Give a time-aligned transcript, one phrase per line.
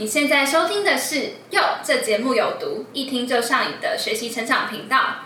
[0.00, 1.16] 你现在收听的是
[1.50, 5.24] 《哟》，这节目有毒，一听就上瘾的学习成长频道。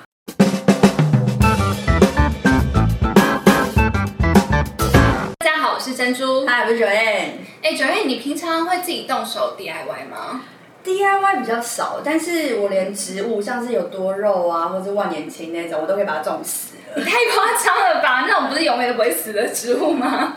[5.39, 6.47] 大家好，我是珍珠。
[6.47, 7.45] 嗨，我是九燕。
[7.63, 10.41] 哎，九燕，你平常会自己动手 DIY 吗？
[10.85, 16.83] DIY 比较少，但是我连植物，像是有多肉啊，或者万年青那种，我都可以把它种死了。
[16.97, 18.27] 你太夸张了吧？
[18.29, 20.37] 那种不是永远都不会死的植物吗？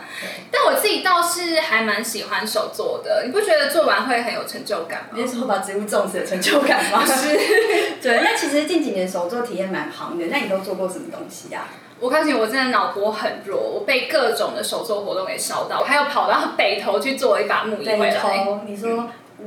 [0.50, 5.16] 但我自己倒是还蛮喜欢手做的，你不觉得做完会很有成就感吗？
[5.16, 7.02] 你是说把植物种死的成就感吗？
[7.04, 7.36] 是。
[8.00, 11.68] 对，那其实近几年手作体验蛮行的，那你都做过什么东西啊？
[11.98, 18.16] 我告诉你，我真的脑波很弱，我被各种的手作活动给烧到，我还有跑到北头去做一把木椅回来。
[18.16, 19.08] 头，你说。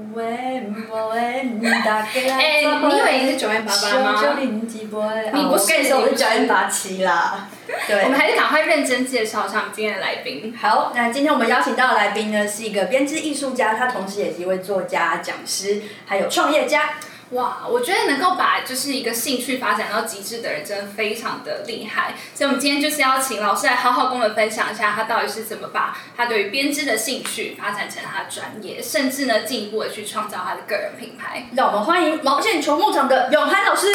[2.40, 4.22] 哎，你以为你是九零八八吗？
[4.22, 5.12] 九零几波？
[5.34, 7.48] 你不是，跟你说我是九零八七啦。
[7.88, 10.54] 对，我们还是赶快认真介绍一下我们今天的来宾。
[10.62, 16.92] 好，那今天我们邀请到的来宾呢，是一个编织艺术家，他同时也是一位作家、讲师，还有创业家。
[17.32, 22.16] 哇，我觉得能够把就是一个兴趣发展到极致的人，真的非常的厉害。
[22.34, 31.50] 所以，我们今天就是要请老师来好好跟我们分享一下，他到底是怎么把他对于编织的兴趣发展成他的专业，甚至呢进一步的去创造他的个人品牌。
[31.56, 33.88] 让我们欢迎毛线球牧场的永涵老师。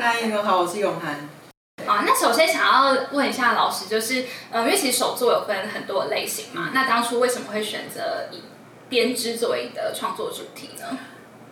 [0.00, 1.28] 嗨，你们好，我是永涵。
[1.86, 8.42] 好，那首先想要问一下老师，就是呃，因为其实手作有分很多的类型嘛，那当初为什么会选择以
[8.88, 10.98] 编织作为你的创作主题呢？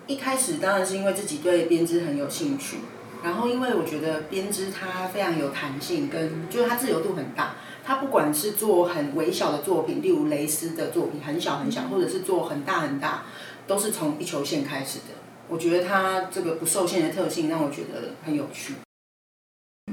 [0.08, 2.78] 一开始当然是因为自己对编织很有兴趣，
[3.22, 7.56] 然后因为我觉得编织它非常有弹性，跟就是它自由度很大。
[7.84, 13.24] 它不管是做很微小的作品，例如蕾丝的作品，很小很小，或者是做很大很大，
[13.66, 15.14] 都是从一球线开始的。
[15.46, 18.76] 我觉得它这个不受限的特性让我觉得很有趣。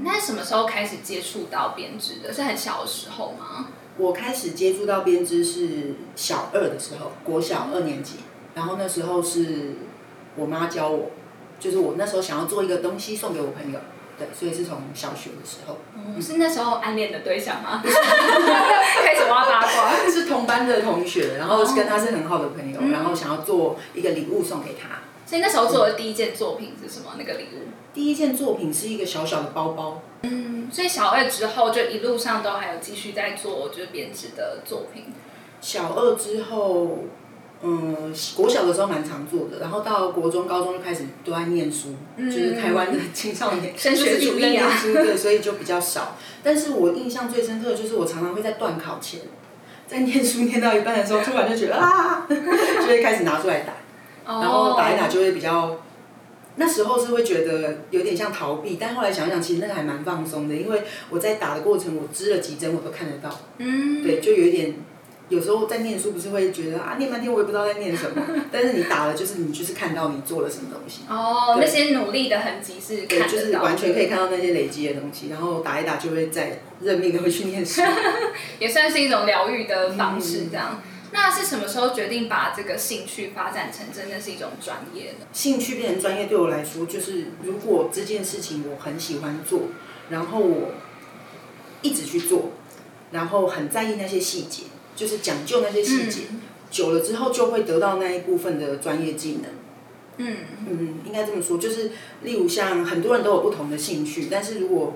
[0.02, 2.32] 那什么时候开始接触到编织的？
[2.32, 3.68] 是很小的时候吗？
[3.98, 8.14] 我开始接触到编织是小二的时候，国小二年级，
[8.54, 9.74] 然后那时候是。
[10.36, 11.10] 我妈教我，
[11.58, 13.78] 就是我那时候想要做一个东西送给我朋友，
[14.18, 15.78] 对，所以是从小学的时候。
[15.96, 17.82] 嗯，是那时候暗恋的对象吗？
[17.84, 20.10] 开始挖八卦。
[20.10, 25.00] 是同班的同学，然后跟他是很好的朋友，然后想要做一个礼物送给他。
[25.24, 27.14] 所以那时候做的第一件作品是什么？
[27.18, 27.68] 那个礼物？
[27.92, 30.02] 第一件作品是一个小小的包包。
[30.22, 35.06] 嗯，所以小二之后就一路上都还有继续在做就是编织的作品。
[35.60, 36.98] 小二之后。
[37.68, 46.16] 嗯，国小的时候蛮常做的，然后到国中、高中就开始都在念书，就是台湾的青少年 升学主义啊，对，所以就比较少。
[46.44, 49.22] 但是我印象最深刻的就是我常常会在断考前，
[49.88, 53.72] 在念书念到一半的时候，突然就觉得啊， 就会开始拿出来打，
[54.40, 55.76] 然后打一打就会比较，
[56.54, 63.28] 那时候是会觉得有点像逃避，但后来想想，其实那个还蛮放松的，因为我在打的过程，我织了几针我都看得到，
[63.58, 64.74] 嗯，对，就有一点。
[65.28, 68.22] 有时候在念书，不是会觉得啊，念半天我也不知道在念什么。
[68.52, 71.00] 但是你打了，就是你就是看到你做了什么东西。
[71.08, 77.82] 哦，那些努力的痕迹是看就是完全可以看到那些累积的东西，然后打一打就会再认命的回去念书。
[78.60, 80.80] 也算是一种疗愈的方式，这样。
[81.12, 85.26] 那是什么时候决定把这个兴趣发展成真的是一种专业呢？
[85.32, 89.62] 兴趣变成专业对我来说，就是如果这件事情我很喜欢做，
[90.10, 90.72] 然后我
[91.82, 92.50] 一直去做，
[93.10, 94.64] 然后很在意那些细节。
[94.96, 96.22] 就是讲究那些细节，
[96.70, 99.52] 久了之后就会得到那一部分的专业技能。
[100.16, 100.36] 嗯
[100.68, 101.90] 嗯，应该这么说，就是
[102.22, 104.94] 例如像很多人都有不同的兴趣，但是如果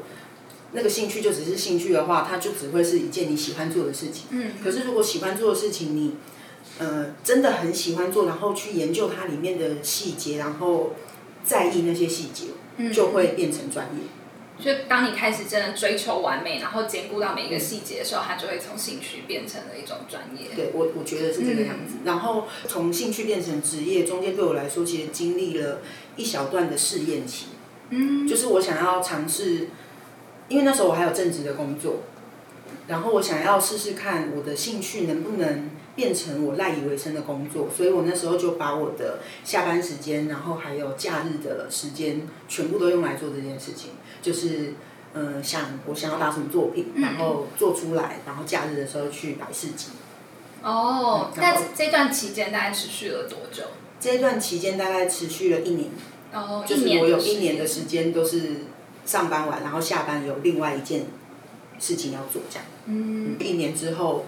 [0.73, 4.25] 那个兴趣就只是兴趣的话，它就只会是一件你喜欢做的事情。
[4.31, 4.53] 嗯。
[4.65, 6.15] 可是如果喜欢做的事情，你
[6.79, 10.95] 呃真的很喜欢做，然后去研究它里面的细节，然后
[11.45, 12.47] 在意那些细节，
[12.91, 14.01] 就会变成专业。
[14.61, 20.55] 就当你开始真的追求完美，然后兼顾到每一个细节的时候，它就会从兴趣变成了一种专业。
[20.55, 21.97] 对我，我觉得是这个样子。
[22.05, 25.81] 然后从兴趣变成职业，中间对我来说，其实经历了
[26.17, 27.47] 一小段的试验期。
[27.89, 28.29] 嗯。
[28.29, 29.69] 就是我想要尝试，
[30.49, 32.01] 因为那时候我还有正职的工作，
[32.87, 43.91] 然后我想要试试看我的兴趣能不能变成我赖以为生的工作，所以我那时候就把我的下班时间，然后还有假日的时间，全部都用来做这件事情。
[44.23, 44.75] 就是，
[45.15, 49.89] 嗯，想我想要打什么作品，然后做出来，然后假日的时候去摆市集。
[50.63, 53.65] 哦，那这段期间大概持续了多久？
[53.99, 55.91] 这段期间大概持续了一年。
[56.33, 58.67] 哦，就是我有一年的时间都是
[59.05, 61.07] 上班完，然后下班有另外一件
[61.79, 62.65] 事情要做，这样。
[62.87, 63.37] 嗯。
[63.41, 64.27] 一年之后，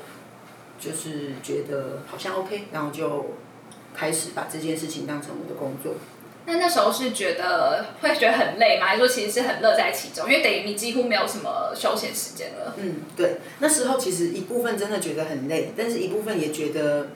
[0.81, 3.27] 就是觉得好像 OK，然后就
[3.94, 5.94] 开始把这件事情当成我的工作。
[6.44, 8.87] 那那时候是觉得会觉得很累吗？
[8.87, 10.29] 还是说其实是很乐在其中？
[10.29, 12.75] 因为等于你几乎没有什么休闲时间了。
[12.79, 13.37] 嗯，对。
[13.61, 17.09] 那时候其实一部分真的觉得很累，但是一部分也觉得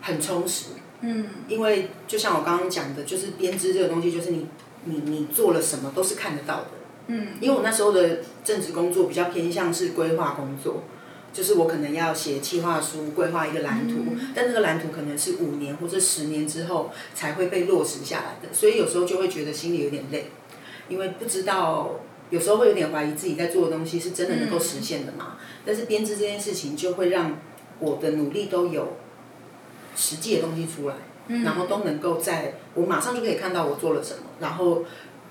[0.00, 0.70] 很充实。
[1.00, 4.48] 嗯因为就像我刚刚讲的，就是编织这个东西，就是你
[4.84, 6.66] 你你做了什么都是看得到的。
[7.06, 10.82] 嗯因为我那时候的正职工作比较偏向是规划工作，
[11.38, 20.32] 就是我可能要写企划书，规划一个蓝图，但那个蓝图可能是五年或者十年之后才会被落实下来的，所以有时候就会觉得心里有点累，
[20.88, 22.00] 因为不知道。
[22.30, 25.38] 有时候会有点怀疑自己在做的东西是真的能够实现的嘛？
[25.64, 27.38] 但是编织这件事情就会让
[27.78, 28.98] 我的努力都有
[29.96, 30.96] 实际的东西出来，
[31.42, 34.84] 然后都能够在我马上就可以看到我做了什么，然后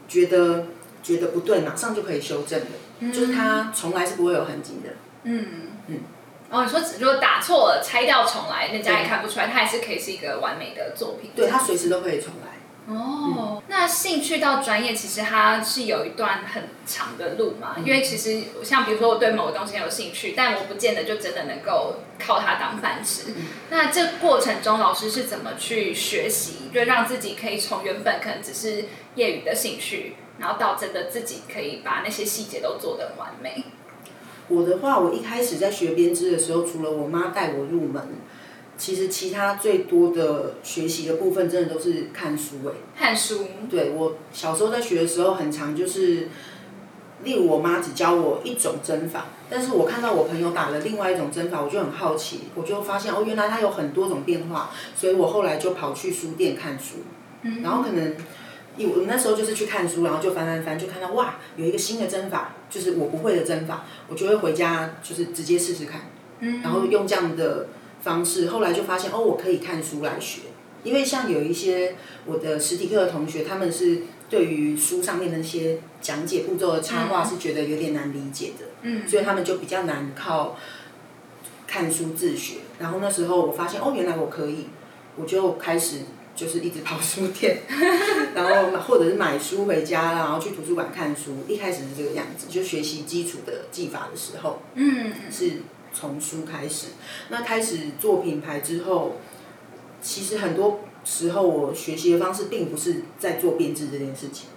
[0.08, 0.66] 觉得
[1.04, 4.90] 觉得不对，马上就可以修正的，就是它从来是不会有痕迹的。
[5.22, 5.46] 嗯
[5.88, 6.00] 嗯。
[6.50, 11.32] 哦，你说如果打错了，拆掉重来，人家也看不出来，它还是可以是一个完美的作品。
[11.36, 12.56] 对，它随时都可以重来。
[12.90, 17.76] 哦，那兴趣到专业，其实它是有一段很长的路嘛。
[17.84, 23.34] 因为其实像比如说我对某个东西很有兴趣，但我不见得就真的能够靠它当饭吃。
[23.70, 28.86] 那这过程中，老师是怎么去学习，就让自己可以从原本可能只是
[29.16, 33.66] 业余的兴趣，然后到真的自己可以把那些细节都做得完美？
[34.50, 38.02] 我的话，我一开始在学编织的时候，除了我妈带我入门，
[38.78, 42.74] 其实其他最多的学习的部分，真的都是看书诶。
[42.98, 43.46] 看书。
[43.70, 46.30] 对我小时候在学的时候，很常就是，
[47.24, 57.00] 例如我妈只教我一种针法，但是我看到我朋友打了另外一种针法，我就很好奇，我就发现哦，原来它有很多种变化，所以我后来就跑去书店看书，
[57.42, 58.16] 嗯然后可能。
[58.86, 66.02] 我那时候就是去看书，然后就翻翻翻，就看到哇，有一个新的针法，就是我不会的针法，我就会回家就是直接试试看，
[66.62, 67.70] 然后用这样的
[68.02, 70.42] 方式，后来就发现哦，我可以看书来学，
[70.84, 71.96] 因为像有一些
[72.26, 80.56] 我的实体课的同学，他们是对于书上面的那些讲解步骤的插画是觉得有点难理解的，嗯，所以他们就比较难靠
[81.66, 82.58] 看书自学。
[82.78, 84.68] 然后那时候我发现哦，原来我可以，
[85.16, 86.02] 我就开始。
[86.38, 87.64] 就是一直跑书店，
[88.36, 91.38] 然后或者是买书回家，然后去图书馆看书。
[91.48, 96.90] 一开始是这个样子，就学习基础的技法的时候，嗯，是从书开始。
[97.30, 99.16] 那开始做品牌之后，
[100.00, 104.50] 其实很多时候我学习的方式并不是在做编织这件事情，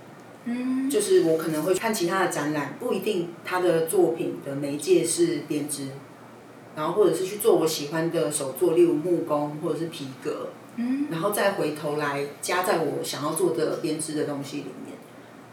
[0.44, 5.86] 嗯，就是我可能会看其他的展览，不一定他的作品的媒介是编织，
[6.76, 10.50] 然后或者是去做我喜欢的手作，例如木工或者是皮革。
[11.10, 14.96] 然后再回头来加在我想要做的编织的东西里面，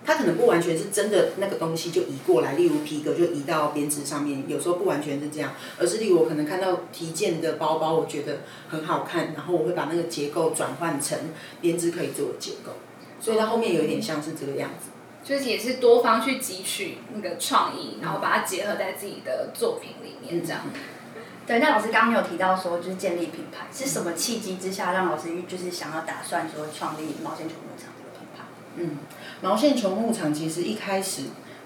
[0.05, 8.39] 它可能不完全是真的那个东西就移过来，例如皮革就移到编织上面，有时候不完全是这样，而是例如我可能看到提件的包包，我觉得
[8.69, 11.17] 很好看，然后我会把那个结构转换成
[11.61, 12.73] 编织可以做的结构，
[13.19, 14.91] 所以它后面有一点像是这个样子。
[15.23, 20.61] 就是也是多方去汲取那个创意，然后把它结合在自己的作品里面，这样。
[21.47, 28.43] 对，那老师刚刚有提到说，就是建立品牌，是什么契机之下让老师就是想要打算说创立毛线球牧场这个品牌？
[28.75, 28.97] 嗯，
[29.39, 31.21] 毛线球牧场其实一开始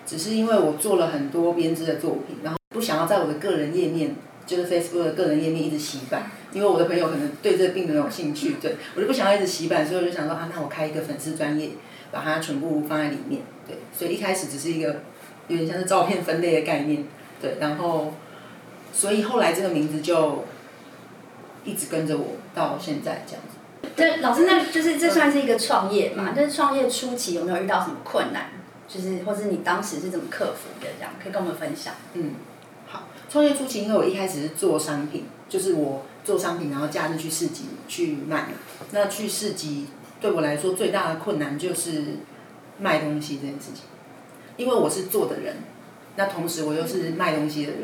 [0.05, 11.71] 只是因为我做了很多编织的作品，然后不想要在我的个人页面，就是 Facebook 的个人页面一直洗版，因为我的朋友可能对这个并没有兴趣，对我就不想要一直洗版，所以我就想说啊，那我开一个粉丝专业，
[12.11, 15.01] 把它全部放在里面，对，所以一开始只是一个
[15.47, 17.03] 有点像是照片分类的概念，
[17.41, 18.13] 对，然后。
[18.93, 20.45] 所以后来这个名字就
[21.63, 23.89] 一直跟着我到现在这样子。
[23.95, 26.31] 对，老师，那就是这算是一个创业嘛？
[26.31, 28.51] 就是创业初期有没有遇到什么困难？
[28.87, 30.87] 就是或是你当时是怎么克服的？
[30.97, 31.93] 这样可以跟我们分享。
[32.13, 32.35] 嗯，
[32.87, 38.49] 好，创业初期因为我一开始是做商品，就是我做商品，然后假日去市集去卖。
[38.91, 39.87] 那去市集
[40.19, 42.17] 对我来说最大的困难就是
[42.79, 43.83] 卖东西这件事情，
[44.57, 45.55] 因为我是做的人，
[46.17, 47.83] 那同时我又是卖东西的人。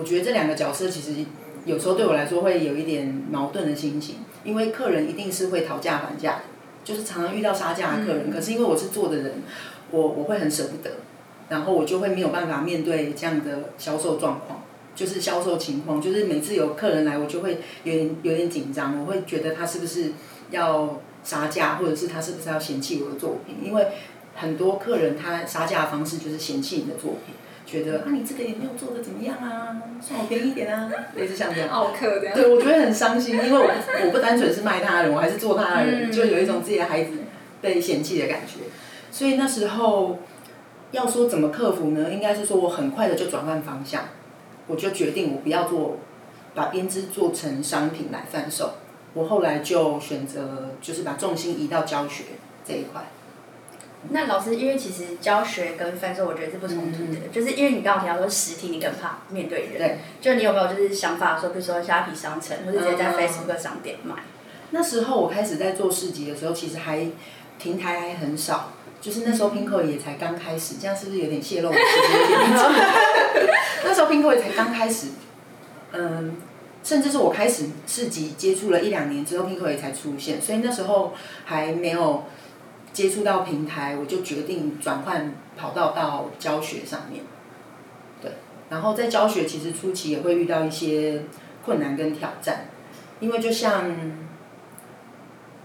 [0.00, 1.26] 我觉得这两个角色其实
[1.66, 6.42] 有时候对我来说会有一点矛盾的心情，因为客人一定是会讨价还价的，
[6.82, 8.30] 就是常常遇到杀价的客人。
[8.30, 9.42] 可是因为我是做的人，
[9.90, 10.90] 我我会很舍不得，
[11.50, 14.62] 然后我就会没有办法面对这样的销售状况，
[14.94, 20.12] 就是销售情况，就是每次有客人来，我就会有点有点紧张，我会觉得他是不是
[20.50, 23.88] 要杀价，或者是他是不是要嫌弃我的作品，因为
[24.34, 27.34] 很多客人他杀价的方式就是嫌弃你的作品。
[27.70, 31.70] 觉得啊，你这个也没有做的怎么样啊，算我便宜一点啊， 类似像这样。
[31.70, 32.34] 奥克这样。
[32.34, 33.70] 对，我觉得很伤心，因为我不
[34.06, 37.12] 我不单纯是卖他的人，我还是做他的人，就有一种自己的孩子
[37.60, 38.64] 被嫌弃的感觉。
[39.12, 40.18] 所以那时候
[40.90, 42.10] 要说怎么克服呢？
[42.10, 44.02] 应该是说我很快的就转换方向，
[44.66, 45.98] 我就决定我不要做
[46.54, 48.72] 把编织做成商品来贩售。
[49.14, 52.24] 我后来就选择就是把重心移到教学
[52.66, 53.02] 这一块。
[54.08, 64.14] 那老师，因为其实教学跟贩售，我觉得是不冲突的，就是因为你刚刚提到说实体，你更怕面对人，对，就你有没有就是想法说，比如说虾皮商城，或者直接在 Facebook 商店卖？
[64.70, 67.06] 那时候我开始在做市集的时候，其实还
[67.60, 71.70] 平台还很少，就是那时候 Pinko 也才刚开始，这样是不是有点泄露？
[73.84, 75.08] 那时候 Pinko 也才刚开始，
[75.92, 76.36] 嗯，
[76.82, 81.12] 甚至是我开始市集接触了一两年之后，Pinko 也才出现，所以那时候
[81.44, 82.24] 还没有
[82.92, 87.24] 接触到平台，我就决定转换跑道到教学上面。
[88.20, 88.32] 对，
[88.68, 91.22] 然后在教学其实初期也会遇到一些
[91.64, 92.66] 困难跟挑战，
[93.20, 93.90] 因为就像。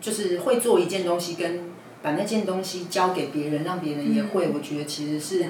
[0.02, 1.62] 就是会做一件东西，跟
[2.04, 5.46] 把那件东西交给别人，让别人也会，我觉得其实是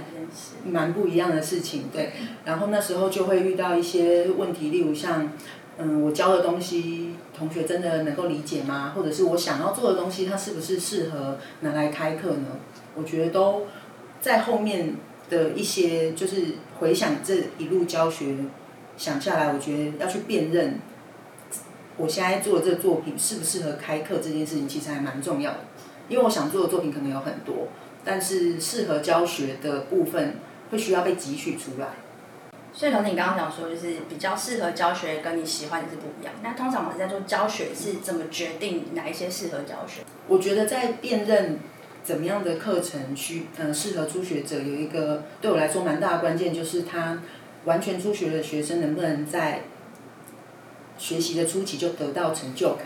[0.63, 1.89] 蛮不一样的事情。
[1.91, 2.13] 对，
[2.45, 5.29] 然后那时候就会遇到一些问题，例如像，
[5.77, 8.93] 嗯，我教的东西，同学真的能够理解吗？
[8.95, 12.47] 或者是我想要做的东西，它是不是适合拿来开课呢？
[12.95, 13.67] 我觉得都
[14.21, 14.95] 在后面
[15.29, 18.37] 的一些，就是回想这一路教学
[18.95, 20.79] 想下来，我觉得要去辨认。
[21.97, 25.59] 我现在做的这个作品适不适合开课这件事情，其实还蛮重要的，
[26.07, 27.67] 因为我想做的作品可能有很多，
[28.03, 30.35] 但是适合教学的部分
[30.71, 31.87] 会需要被汲取出来。
[32.75, 36.33] 所以，同你刚刚讲说，就是比较适合教学，跟你喜欢的是不一样。
[36.43, 40.01] 那通常我们在做教学是怎么决定哪一些适合教学？
[40.27, 41.59] 我觉得在辨认
[42.03, 47.19] 怎么样的课程需嗯适合初学者，有一个对我来说蛮大的关键，就是他
[47.63, 49.61] 完全初学的学生能不能在。
[50.97, 52.85] 学习的初期就得到成就感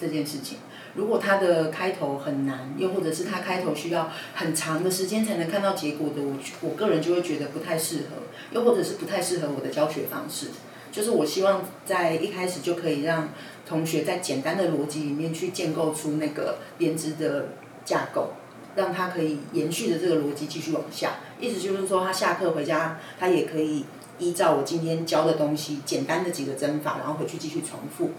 [0.00, 0.56] 这件事情，
[0.94, 10.48] 如果它的开头很难，又或者是它开头需要很长的时间才能看到结果的，我我个人就会觉得不太适合，又或者是不太适合我的教学方式。
[10.90, 13.30] 就是我希望在一开始就可以让
[13.66, 17.48] 同学在简单的逻辑里面去建构出那个编织的
[17.84, 18.32] 架构，
[18.76, 21.12] 让他可以延续着这个逻辑继续往下。
[21.40, 23.84] 意思就是说，他下课回家，他也可以。
[24.18, 28.12] 依照我今天教的东西，简单的几个针法，然后回去继续重复，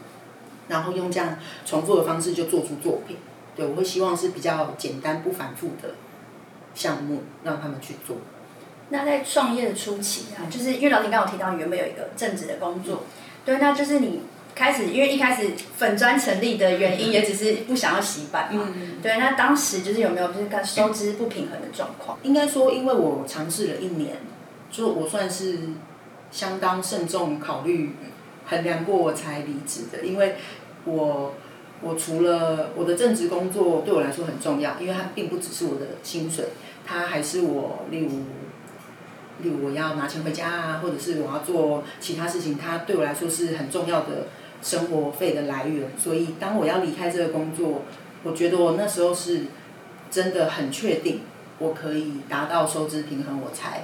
[0.67, 3.17] 然后用这样重复的方式就做出作品。
[3.55, 5.95] 对，我会希望是比较简单不反复的
[6.73, 8.17] 项目，让他们去做。
[8.89, 13.03] 那在创业的初期啊，就是因为老师刚刚提到原本有一个正职的工作，
[13.45, 14.21] 对，那就是你
[14.55, 18.67] 开始，因为一开始粉砖成立的原因也只是不想要洗版嘛，
[19.01, 22.17] 对，那当时就是有没有就是看收支不平衡的状况？
[22.23, 24.17] 应该说，因为我尝试了一年，
[24.71, 25.59] 就我算是。
[26.31, 27.95] 相当慎重考虑、
[28.45, 30.35] 衡量过我才离职的，因为
[30.85, 31.33] 我
[31.81, 36.45] 我除了我的正职工作对我来说很重要，因为它并不只是我的薪水，
[36.85, 38.09] 它还是我例如
[39.41, 44.27] 例如我要拿钱回家啊，或者是我要做其他事情，它对我来说是很重要的
[44.61, 45.89] 生活费的来源。
[45.97, 47.83] 所以当我要离开这个工作，
[48.23, 49.43] 我觉得我那时候是
[50.11, 51.21] 真的很确定
[51.59, 53.83] 我可以达到收支平衡，我才。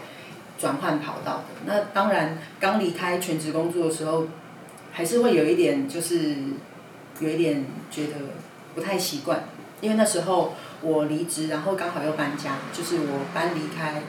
[0.60, 4.28] 转换跑道的那当然，刚离开全职工作的时候，
[5.00, 6.36] 还是会有一点，就是
[7.22, 8.16] 有一点觉得
[8.76, 9.46] 不太习惯，
[9.80, 14.04] 因为那时候我离职，然后刚好又搬家，就是我搬离开，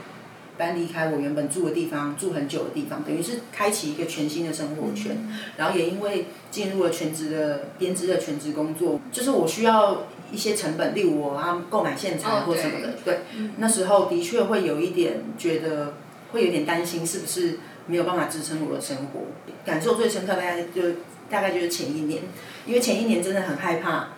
[0.58, 5.16] 搬离开我原本住的地方，住很久的地方，等于是开启一个全新的生活圈。
[5.56, 13.20] 然后也因为进入了全职的编织的全职工作，就是我需要一些成本，例如我要购买线材或什么的，对，
[13.58, 15.94] 那时候的确会有一点觉得。
[16.32, 17.58] 会有点担心是不是
[17.90, 19.22] 没有办法支撑我的生活，
[19.66, 20.82] 感受最深刻大概就
[21.28, 22.22] 大概就是前一年，
[22.64, 24.10] 因为前一年真的很害怕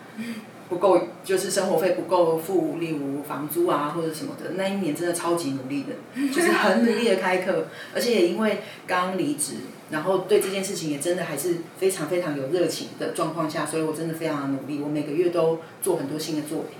[0.69, 9.55] 不够，就是生活费不够付，例如房租啊或者什么的，那一年真的超级努力的，就是很努力的开课，而且也因为刚离职，
[9.91, 16.79] 然后对这件事情也真的还是非常非常有热情的状况下，所以我真的非常努力，我每个月都做很多新的作品。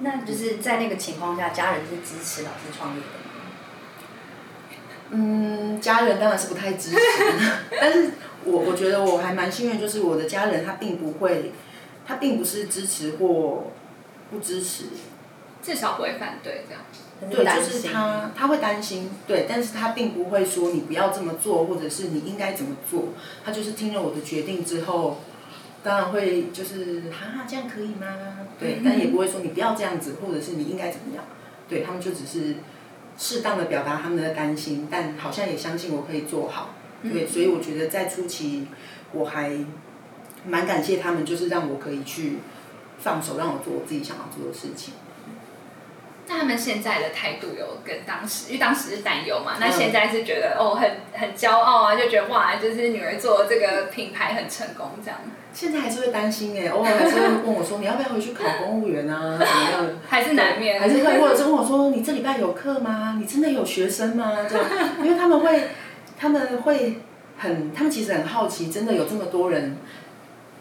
[0.00, 3.27] 那就是在那个情况下，家人是支持老师创业的。
[5.10, 6.96] 嗯，家人当然是不太支持，
[7.80, 8.10] 但是
[8.44, 11.52] 我我觉得我还蛮幸运，就是我的家人他并不会，
[12.06, 13.70] 他并不是支持或
[14.30, 14.84] 不支持，
[15.62, 16.82] 至少不会反对这样。
[17.30, 23.08] 对，就是他他会担心，对，但是他并不会说你不要这么做，或者是你应该怎么做，
[23.44, 25.20] 他就是听了我的决定之后，
[25.82, 28.06] 当然会就是哈哈这样可以吗？
[28.60, 31.24] 对，但也不会说你不要这样子，或者是你应该怎么样，
[31.66, 32.56] 对他们就只是。
[33.18, 36.70] 适当的表达他们的担心，但好像也相信我可以做好，
[37.02, 38.68] 对，所以我觉得在初期
[39.12, 39.52] 我还
[40.46, 42.38] 蛮感谢他们，就是让我可以去
[43.00, 44.94] 放手，让我做我自己想要做的事情。
[46.28, 55.18] 那他们现在的态度有跟当时，因为当时是担忧嘛，那现在是觉得哦很很骄傲啊，就觉得哇，就是女儿做这个品牌很成功这样。
[55.54, 59.36] 现在还是会担心哎，偶尔还是会问我说：“你要不要回去考公务员啊？
[59.38, 60.78] 怎么样？” 还是难免。
[60.78, 63.16] 还是会，或者是问我说：“你这礼拜有课吗？
[63.18, 64.66] 你真的有学生吗？”这样，
[65.02, 65.68] 因为他们会，
[66.16, 67.00] 他们会
[67.38, 69.78] 很，他们其实很好奇，真的有这么多人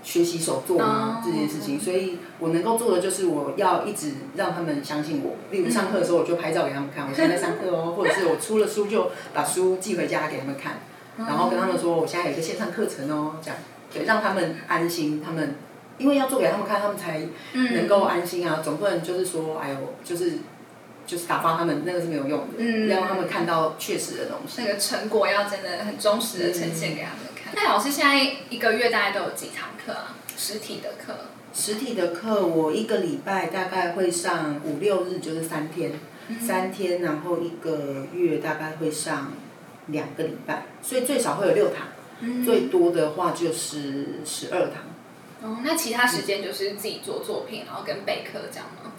[0.03, 5.35] 学习手作吗、这件事情，所以我能够做的就是我要一直让他们相信我。
[5.51, 10.79] 例如上课的时候，我就拍照给他们看，我现在在上课哦， 或者是我出了书就把书寄回家给他们看，
[11.17, 13.57] 然后跟他们说我现在有一个线上课程哦，这样。
[13.93, 15.55] 对，让他们安心，他们
[15.97, 17.21] 因为要做给他们看，他们才
[17.53, 20.39] 能够安心啊，总不能就是说，哎呦，就是
[21.05, 22.89] 就是打发他们，那个是没有用的，嗯。
[22.89, 24.61] 要让他们看到确实的东西。
[24.61, 27.19] 那个成果要真的很忠实的呈现给他们。
[27.23, 27.26] 看。
[27.53, 30.15] 那老师现在一个月大概都有几堂课啊？
[30.37, 31.13] 实体的课？
[31.53, 35.93] 实体的课我一个礼拜大概会上五六日，就是三天，
[36.39, 39.31] 三天，然后一个月大概会上
[39.87, 41.87] 两个礼拜，所以最少会有六堂，
[42.45, 44.83] 最多的话就是十二堂。
[45.41, 48.91] 哦，那其他时间就是自己做作品，然后跟备课这样吗？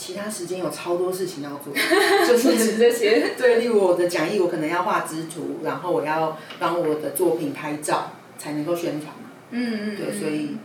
[0.00, 1.74] 其他时间有超多事情要做，
[2.26, 3.32] 就是这些。
[3.36, 9.30] 对，例如我的讲义，我可能要画织图，然后我要帮我的作品拍照，才能够宣传嘛。
[9.50, 9.96] 嗯嗯。
[9.98, 10.56] 对，所以，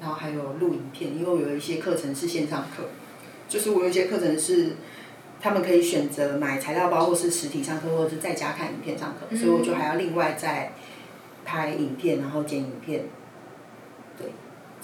[0.00, 2.88] 然后还有录影片，因为我有一些课程是线上课，
[3.48, 4.70] 就是我有一些课程是
[5.40, 10.72] 他们可以选择买材料包，或是实体上课，或者是在家看影片上课，所以我就还要另外再
[11.44, 13.08] 拍影片，然后剪影片，对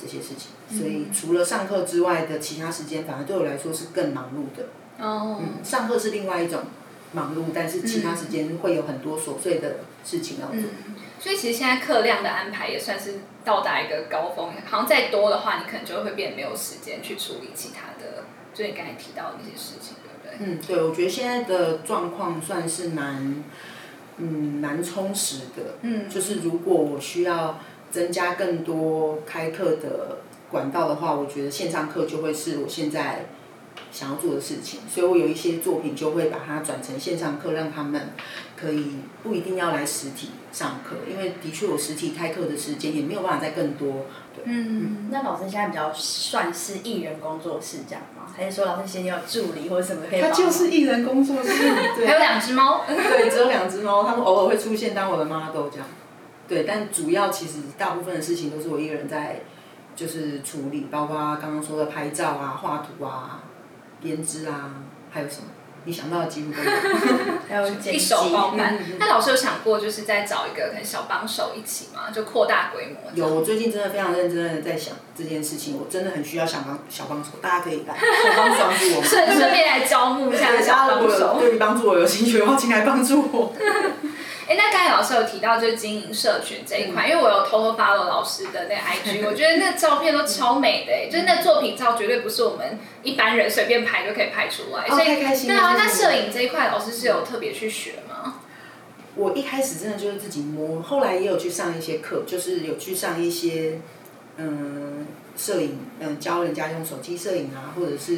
[0.04, 0.52] 这些事情。
[0.78, 4.66] 所以除了上课之外的其他时间，反而对我来说是更忙碌的。
[5.04, 5.38] 哦。
[5.40, 6.60] 嗯，上课是另外一种
[7.12, 10.56] 忙碌，但是其他时间会有很多琐碎的事情要做。
[10.56, 20.46] 嗯，所以其实现在课量的安排也算是到达一个高峰，好像再多的话，你可能就会变得没有时间去处理其他的，就你刚才提到的那些事情，对不对？
[20.46, 23.44] 嗯，对，我觉得现在的状况算是蛮，
[24.16, 24.26] 嗯，
[24.60, 25.76] 蛮充实的。
[25.82, 27.60] 嗯就是如果我需要
[27.94, 30.18] 增加更多开课的
[30.50, 33.26] 管道的话，我觉得线上课就会是我现在
[33.92, 34.80] 想要做的事情。
[34.92, 38.08] 所以我有一些作品就会把它转成线上课，让他们
[38.56, 44.06] 可以不一定要来实体上课，因为的确我实体开课的时间也没有办法再更多。
[44.42, 45.08] 嗯。
[45.12, 48.26] 那老师现在比较算是艺人工作室这样吗？
[48.36, 50.30] 还是说老师现在有助理或者什么可以他？
[50.30, 51.48] 就是艺人工作室，
[51.96, 52.06] 对。
[52.08, 52.82] 还有两只猫。
[52.90, 55.86] 对，只有两只猫，他们偶尔会出现当我的 model 这样。
[56.46, 59.40] 对，但主要其实大部分的事情都是我一个人在，
[59.96, 63.42] 就是处理，包括刚刚说的拍照啊、画图啊、
[64.02, 64.70] 编织啊，
[65.10, 65.44] 还有什么
[65.86, 66.70] 你想到的几乎都有。
[67.46, 68.78] 还有剪一辑，手包办。
[68.98, 72.10] 那老师有想过，就是再找一个可能小帮手一起吗？
[72.10, 73.12] 就扩大规模。
[73.14, 79.04] 有，我最近真的非常认真的在想这件事情，我真的很需要小帮小帮手，大家可以来 小帮手帮助我们。
[79.08, 81.36] 顺顺便来招募一下对，小帮手。
[81.38, 83.52] 对于帮助我有兴趣的话，请来帮助我。
[84.46, 86.92] 哎，那刚才老师有提到就是经营社群这一嗯。
[86.92, 98.40] 块，因为我有偷偷 follow 老师的那个 IG， 我觉得那照片都超美的哎，就是那作品照绝对不是我们一般人随便拍就可以拍出来，哦所以太开心了对啊，那摄影这一块老师是有特别去学吗？
[99.16, 103.78] 我一开始真的就是自己摸，后来也有去上一些课，就是有去上一些
[104.36, 108.16] 嗯摄影，嗯教人家用手机摄影啊，或者是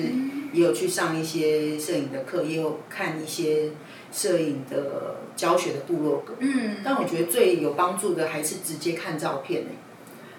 [0.52, 3.70] 也有去上一些摄影的课，也有看一些
[4.12, 6.34] 摄影的教学的部落格。
[6.38, 9.68] 嗯，但我觉得最有帮助的还是直接看照片欸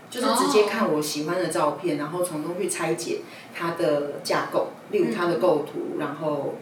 [0.10, 3.20] 就是直接看我喜欢的照片，然后从中去拆解
[3.54, 6.56] 它的架构，例如它的构图，然后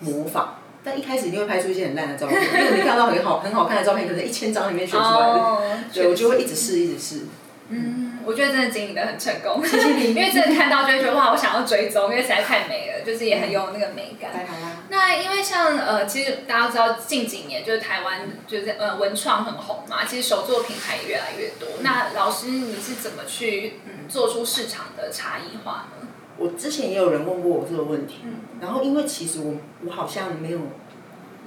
[0.00, 0.56] 模仿。
[0.84, 5.62] 但一开始一定会拍出一些很烂的照片，因为你看到很好很好看的照片，可能一千张里面选出来的，哦，
[5.94, 7.22] 对我就会一直试一直试。
[7.70, 14.30] 嗯，我觉得真的经营的很成功，谢谢你 因为真的看到就会觉得哇，我想要追踪，因为实在太美了，就是也很有那个美感。
[14.88, 21.68] 那因为像呃，其实大家都知道近几年就是台湾就是呃文创很红嘛，其实手作品牌也越来越多。
[21.80, 26.08] 那老师你是怎么去嗯做出市场的差异化呢？
[26.36, 29.54] 我之前也有人问过我这个问题，嗯然后因为其实我
[29.86, 30.58] 我好像没有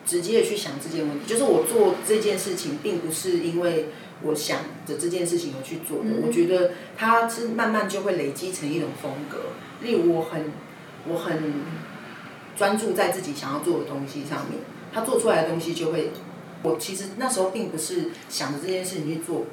[0.05, 3.87] 直接的去想这件问题，就是我做这件事情并不是因为
[4.23, 9.37] 我想着这件事情而去做的，嗯我觉得它是慢慢就会累积成一种风格。
[9.81, 10.51] 例如我很
[11.07, 11.53] 我很
[12.55, 14.59] 专注在自己想要做的东西上面，
[14.93, 16.11] 他做出来的东西就会。
[16.63, 19.45] 我其实那时候并不是想着这件事情去做，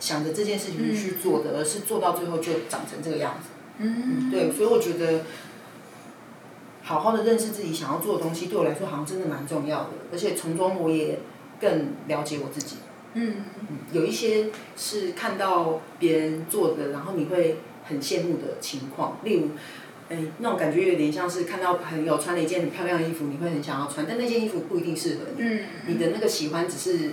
[0.00, 3.50] 想着这件事情去做的，而是做到最后就长成这个样子。
[3.76, 5.20] 嗯，对，所以我觉得
[6.82, 11.18] 好好的认识自己想要做的东西，对我来说好像真的蛮重要的，而且从中我也
[11.60, 12.76] 更了解我自己。
[13.16, 13.34] 嗯
[13.68, 19.48] 嗯，有一些是看到别人做的，然后你会很羡慕的情况，例如。
[20.08, 25.42] 哎，那种感觉有点像是看到朋友穿了一件很漂亮的衣服，你会很想要穿，但那件衣服不一定适合你。
[25.42, 27.10] 嗯，你的那个喜欢只是，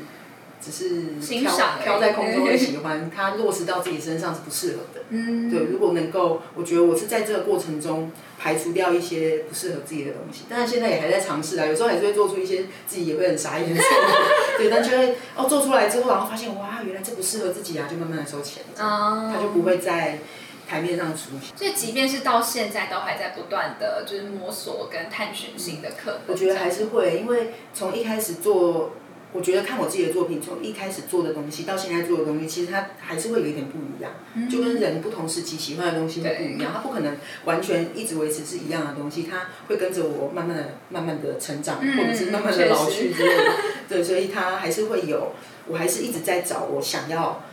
[0.64, 5.02] 只是飘欣赏飘在空中的喜欢，它落实到自己身上是不适合的。
[5.10, 10.44] 嗯，对，如果能够，我觉得我是在这个过程中排除掉一些不适合自己的东西。
[10.50, 13.82] 但是现在也还在尝试啊，有时候还是会做出一些自己也会很傻眼的
[14.58, 20.20] 对，但就会哦做出来之后，然后发现哇，原来这不适合自己啊，就慢慢的收钱，哦他就不会在
[20.68, 21.56] 台面上出现。
[21.58, 26.22] 所以即便是到现在，都还在不断的就是摸索跟探寻新的课。
[26.28, 28.94] 我觉得还是会，因为从一开始做，
[29.34, 34.12] 我觉得看我自己的作品，从一开始做的东西到现在做的东西，其实它还是会有一点不一样，
[34.48, 43.52] 就跟人不同时期喜欢的东西会不一样，它不可能完全一直维持是一样的东西，它会跟着我慢慢的、慢慢的成长，或者是慢慢的老去之类的。
[43.90, 45.34] 对，所以它还是会有，
[45.68, 47.44] 我还是一直在找我想要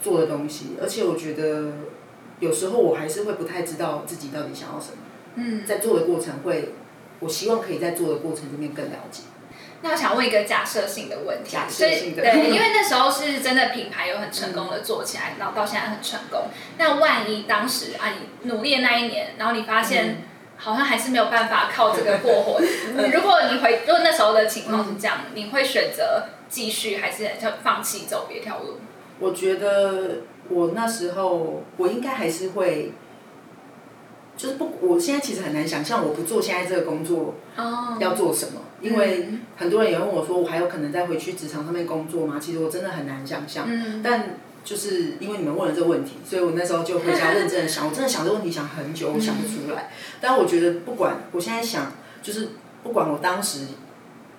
[0.00, 1.72] 做的东西，而且我觉得
[2.38, 4.98] 有时候我还是会不太知道自己到底想要什么。
[5.34, 6.74] 嗯，在做的过程会，
[7.18, 9.22] 我希望可以在做的过程里面更了解。
[9.84, 16.44] 那我想问一个假设性的问题，假设性的对，因为那时候是真的品牌有很成功的做起来，然后到现在很成功。
[16.78, 20.22] 那万一当时啊，你努力的那一年，然后你发现
[20.56, 22.60] 好像还是没有办法靠这个过活，
[23.12, 28.80] 如果你回，如果那时候的情况是这样，你会选择继续还是就放弃走别条路？
[29.20, 32.92] 我觉得我那时候我应该还是会，
[34.36, 42.38] 就是不，我现在其实很难想象我不做现在这个工作哦，要做什么，因为很多人也问我说，我还有可能再回去职场上面工作吗？
[42.40, 44.36] 其实我真的很难想象，嗯，但。
[44.64, 49.90] 就是因为你们问了这个问题，所以我那时候就回家认真的想， 我真的想这个问题想很久，我想不出来。
[50.22, 51.92] 但我觉得不管我现在想，
[52.22, 52.48] 就是
[52.82, 53.66] 不管我当时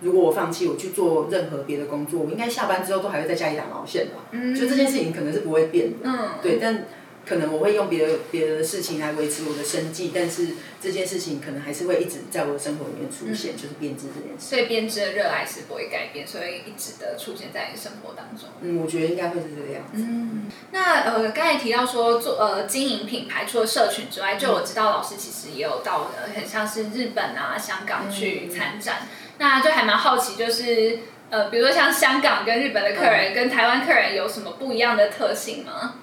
[0.02, 4.24] 如果我放弃，我去做任何别的工作，我应该下班之后都还会在家里打毛线吧。
[4.32, 5.98] 嗯就这件事情可能是不会变的。
[6.02, 6.86] 嗯，对，但
[7.26, 14.46] 可能我会用别的别的事情来维持我的生计，但是这件事情可能还是会一直在我的生活里面出现，就是编织这件事。
[14.46, 18.50] 所以编织的热爱是不会改变，所以一直的出现在你生活当中。
[18.62, 19.94] 嗯，我觉得应该会是这个样子。
[19.96, 29.08] 嗯，那呃，刚才提到说做呃经营品牌，除了社群之外，就我知道老师其实也有到呃很像是日本啊、香港去参展，
[29.40, 31.00] 那就还蛮好奇，就是
[31.32, 35.96] 呃，比如说像香港跟日本的客人、跟台湾客人有什么不一样的特性吗？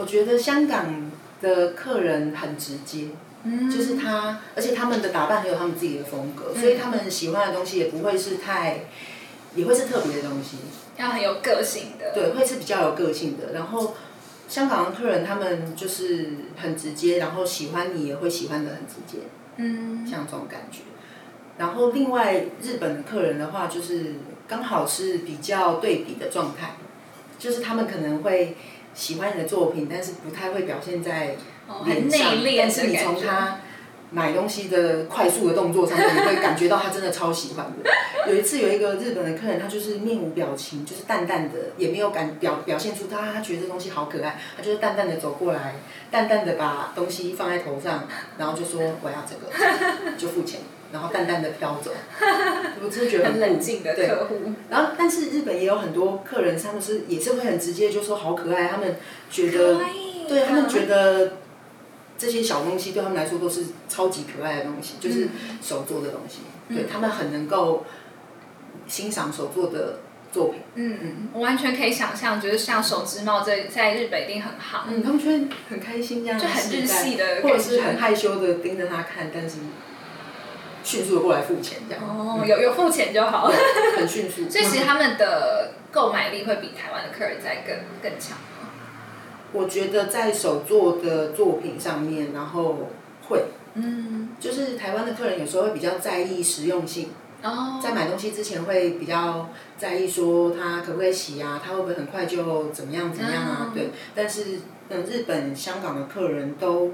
[0.00, 1.10] 我觉得香港
[1.42, 3.08] 的客人很直接。
[3.42, 8.84] 嗯就是他，而且他们的打扮很有他们自己的风格，所以他们喜欢的东西也不会是太，
[9.54, 10.58] 也会是特别的东西。
[10.98, 13.54] 要很有个性的，对，会是比较有个性的。
[13.54, 13.94] 然后
[14.46, 19.22] 香港的客人他们就是很直接，然后喜欢你也会喜欢的很直接，
[19.56, 20.80] 嗯，像这种感觉。
[21.56, 26.74] 然后另外日本的客人的话，就是刚好是比较对比的状态，
[27.38, 28.54] 就是他们可能会
[28.94, 31.36] 喜欢你的作品，但是不太会表现在
[31.68, 32.96] 哦，很脸上，内敛但是你。
[32.96, 33.58] 从他
[34.12, 37.90] 买东西的快速的动作上面，你会感觉到他真的超喜欢的。
[38.28, 45.76] 有一次有一个日本的客人，他就是面无表情，就是淡淡的，也没有感表表现出他他觉得这东西好可爱，他就是淡淡的走过来，
[46.10, 50.60] 淡淡的把东西放在头上，然后就说我要这个，就付钱，
[50.92, 51.92] 然后淡淡的飘走。
[52.82, 54.08] 我真的觉得很酷冷静的对。
[54.08, 54.36] 客户，
[54.68, 58.96] 然后，但是日本也有很多客人，他们是也是会很直接就说好可爱，他们
[59.30, 59.80] 觉得
[60.28, 61.32] 对他们觉得
[62.16, 65.28] 这些小东西对他们来说都是超级可爱的东西，就是
[65.62, 66.40] 手做的东西，
[66.74, 67.84] 对他们很能够
[68.86, 70.00] 欣赏手做的
[70.32, 70.60] 作品。
[70.74, 79.56] 嗯，我完全可以想象，就是像手织帽在在日本一定很好，嗯，他们觉得很开心这样，就很日系的或者是很害羞的盯着他看，但是
[80.82, 82.04] 迅速的过来付钱这样。
[82.04, 83.50] 哦，有有付钱就好。
[83.50, 84.48] 对很迅速。
[84.50, 88.38] 所以其实他们的购买力会比台湾的客人在更更强。
[89.52, 92.88] 我觉得在手做的作品上面，然后
[93.28, 97.10] 会，嗯，就是台湾的客人有时候会比较在意实用性，
[97.42, 103.66] 哦，在买东西之前会比较在意说它可不可以洗啊，它会不会很快就怎么样怎么样啊？
[103.66, 106.92] 嗯对，但是嗯，日本、香港的客人都，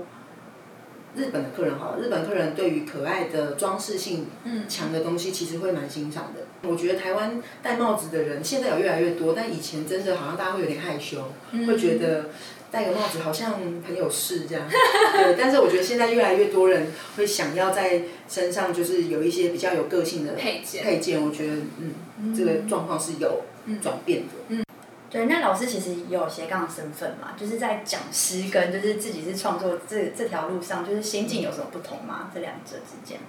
[1.17, 6.69] 日本的客人好了，日本客人对于可爱的装饰性嗯强的东西其实会蛮欣赏的。
[6.69, 12.31] 我觉得台湾戴帽子的人现在有越来越多，但以前真的好像大家会有点害羞，嗯会觉得
[12.71, 13.55] 戴个帽子好像
[13.87, 14.69] 很有事这样。
[14.69, 23.43] 对， 但是我觉得现在越来越多人会想要在身上就是有一些比较有个性的配件配件，我觉得嗯，这个状况是有
[23.81, 24.66] 转变的。
[25.09, 32.31] 对，那老师其实也有斜杠的身份嘛，就是在讲师跟就是自己是创作这这条路上，就是心境有什么不同吗？
[32.35, 33.21] 这两者之间？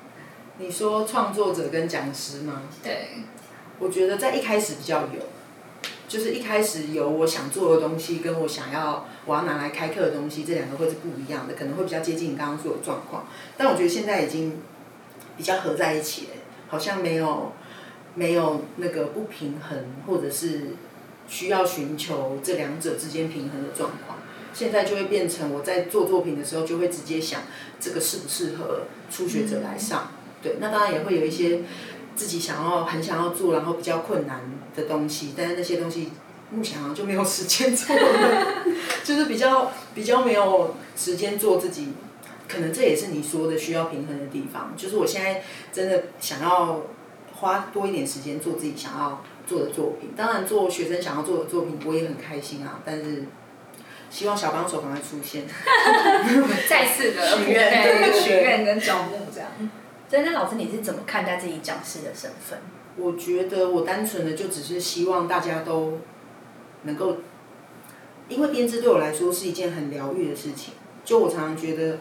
[0.58, 2.64] 你说创作者跟讲师吗？
[2.84, 3.10] 对，
[3.78, 5.22] 我觉得在一开始比较有，
[6.08, 13.28] 就是一开始有我想做的东西，跟我想要我要拿来开课的东西，这两个会是不一样的，可能会比较接近你刚刚说的状况。
[13.56, 14.60] 但我觉得现在已经
[15.38, 16.30] 比较合在一起了，
[16.70, 17.52] 好像没有
[18.16, 20.72] 没有那个不平衡，或者是
[21.28, 24.18] 需要寻求这两者之间平衡的状况。
[24.54, 27.42] 现在就会变成我在做作品的时候，就会直接想
[27.80, 30.12] 这个适不适合初学者来上。
[30.42, 31.62] 对，那当然也会有一些
[32.16, 34.42] 自己想要很想要做，然后比较困难
[34.76, 36.10] 的东西，但是那些东西
[36.50, 38.64] 目前好像就没有时间做了，
[39.04, 41.90] 就是比较比较没有时间做自己。
[42.48, 46.84] 可能这也是你说的需要平衡的地方，就是我现在真的想要
[47.36, 50.12] 花多一点时间做自己想要做的作品。
[50.16, 52.80] 当然，做学生想要做的作品，我也很开心啊。
[52.86, 53.24] 但是，
[54.12, 55.46] 希望小帮手赶快出现
[56.70, 59.50] 再次的许愿对许愿跟招募这样。
[60.10, 62.60] 所以，那老师你是怎么看待自己讲师的身份？
[62.98, 66.00] 我觉得我单纯的就只是希望大家都
[66.84, 67.18] 能够，
[68.28, 70.74] 因为编织对我来说是一件很疗愈的事情。
[71.06, 71.98] 就我常常觉得。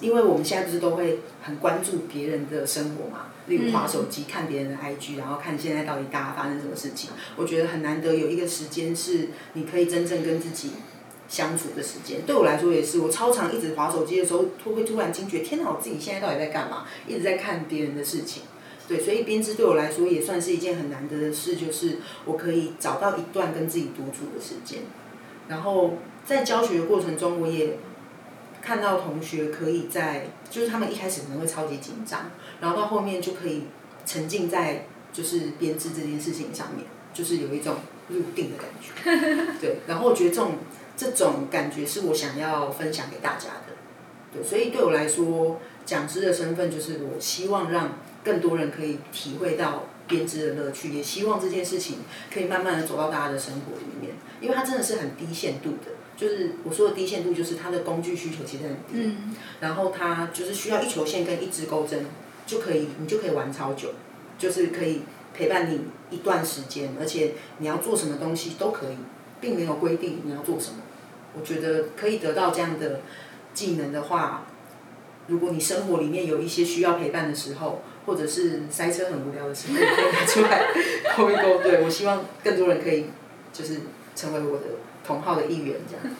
[0.00, 7.10] 因为我们现在不是都会很关注别人的生活嘛，例如划手机看别人的 IG，然后看现在到底大家发生什么事情。
[7.36, 10.70] 我觉得很难得有一个时间是你可以真正跟自己
[11.28, 12.22] 相处的时间。
[12.22, 16.86] 对我来说也是，我超常一直划手机的时候，突会突然惊觉，天哪，我自己现在到底在干嘛？
[17.08, 18.44] 一直在看别人的事情。
[18.86, 24.80] 对，所以编织对我来说也算是一件很难得的事，就是我可以找到一段跟自己独处的时间。
[25.48, 27.78] 然后在教学的过程中，我也。
[28.64, 32.30] 看到同学可以在，就是他们一开始可能会超级紧张，
[32.62, 33.64] 然后到后面就可以
[34.06, 37.74] 沉浸在就是编织这件事情上面，就是有一种
[38.08, 39.58] 入定的感觉。
[39.60, 40.52] 对，然后我觉得这种
[40.96, 43.74] 这种感觉是我想要分享给大家的。
[44.32, 51.98] 对，所以对我来说，讲师的身份就是我希望让更多人可以体会到编织的乐趣，也希望这件事情
[52.32, 55.90] 可以慢慢的走到大家的生活里面，因为它真的是很低限度的。
[56.14, 59.16] 就是我说的低限度，就是它的工具需求其实很低，
[59.60, 62.04] 然后它就是需要一球线跟一支钩针
[62.46, 63.90] 就可以，你就可以玩超久，
[64.38, 65.02] 就是可以
[65.34, 68.96] 陪伴你一段时间，而且你要做什么东西都可以，
[69.40, 70.76] 并没有规定你要做什么。
[71.34, 73.00] 我觉得可以得到这样的
[73.54, 74.44] 技能的话，
[75.28, 80.66] 如果你生活里面有一些需要陪伴的时候，或者是塞车很无聊的时候，可以拿出来
[81.16, 81.62] 勾一勾。
[81.62, 83.06] 对我希望更多人可以
[83.52, 83.80] 就是
[84.14, 84.64] 成为我的。
[85.04, 86.16] 同号的一员这样。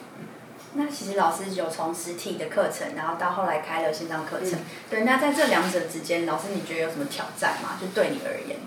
[0.75, 4.59] 那其实老师有从实体的课程，然后到后来开了线上课程。
[4.89, 7.79] 对，那在这两者之间，老师你觉得有什么挑战吗？
[7.81, 8.59] 就对你而言？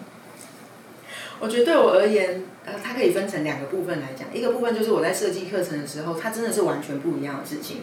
[1.40, 4.28] 我觉得对我而言，呃，它可以分成两个部分来讲。
[4.34, 7.82] 一个部分就是我在设计课程的时候，它真的是完全不一样的事情。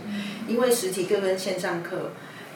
[0.49, 2.13] 因为实体课跟线上课，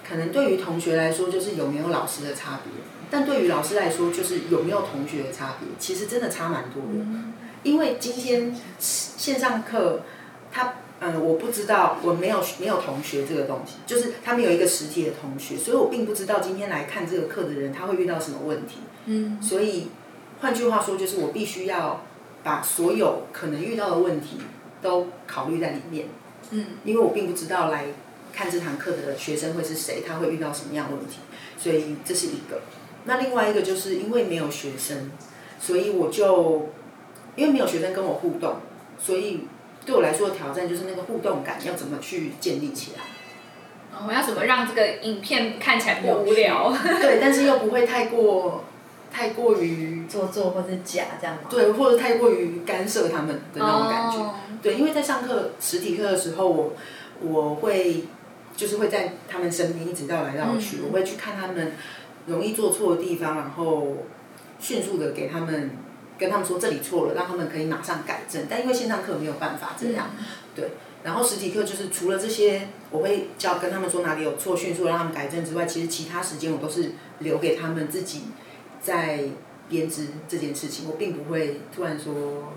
[0.09, 2.73] 可能对于同学来说就是有没有老师的差别，
[3.11, 5.69] 但对于老师来说就是有没有同学的差别。
[5.79, 7.05] 其实真的差蛮多的。
[7.63, 10.01] 因为今天线上课，
[10.51, 18.79] 他嗯，我不知道，我没有没有同学这个东西，就是他们有一个实体的同学，所以我并不知道今天来看这个课的人他会遇到什么问题。
[19.05, 19.39] 嗯。
[19.41, 19.89] 所以
[20.41, 22.03] 换句话说，就是我必须要
[22.43, 24.39] 把所有可能遇到的问题
[24.81, 26.07] 都考虑在里面。
[26.51, 26.67] 嗯。
[26.85, 27.87] 因为我并不知道来
[28.33, 31.19] 看这堂课的学生会是谁，他会遇到什么样问题，
[31.59, 32.63] 所以这是一个。
[33.05, 35.11] 那另外一个就是因为没有学生，
[35.61, 36.71] 所以我就。
[37.37, 38.57] 因为没有学生跟我互动，
[38.99, 39.41] 所以
[39.87, 43.01] 对我来说的挑战就是那个互动感要怎么去建立起来。
[44.07, 46.71] 我要怎么让这个影片看起来不无聊？
[47.01, 48.65] 对，但是又不会太过，
[49.11, 51.45] 太过于做作或者假这样吗？
[51.49, 54.35] 对，或者太过于干涉他们的那种感觉。
[54.61, 56.73] 对，因为在上课实体课的时候，我
[57.23, 58.05] 我会
[58.55, 61.73] 就是会在他们身边一直绕来绕去，我会去看他们
[62.27, 63.97] 容易做错的地方，然后
[64.59, 65.71] 迅速的给他们。
[66.19, 68.47] 跟他们说这里错了，让他们可以马上改正。
[68.49, 70.11] 但因为线上课没有办法这样，
[70.55, 70.71] 对。
[71.05, 78.25] 然后实体课就是除了这些，我会教跟他们说哪里有错，迅速让他们改正之外，其实其他时间我都是留给他们自己
[78.83, 79.21] 在
[79.69, 80.89] 编织这件事情。
[80.89, 82.53] 我并不会突然说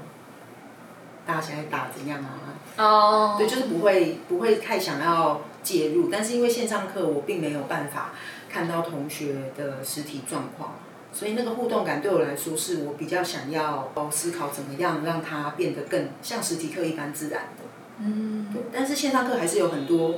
[1.28, 2.39] 大家现在打怎样啊？
[2.78, 3.36] 哦。
[3.38, 6.10] 对，就是不会不会太想要介入。
[6.12, 8.13] 但是因为线上课，我并没有办法
[8.50, 10.80] 看到同学的实体状况。
[11.12, 17.63] 所以那个互动感对我来说，是我比较想要思考怎么样让它变得更像实体课一般自然的。
[18.00, 18.48] 嗯。
[18.54, 20.15] 对，但是线上课还是有很多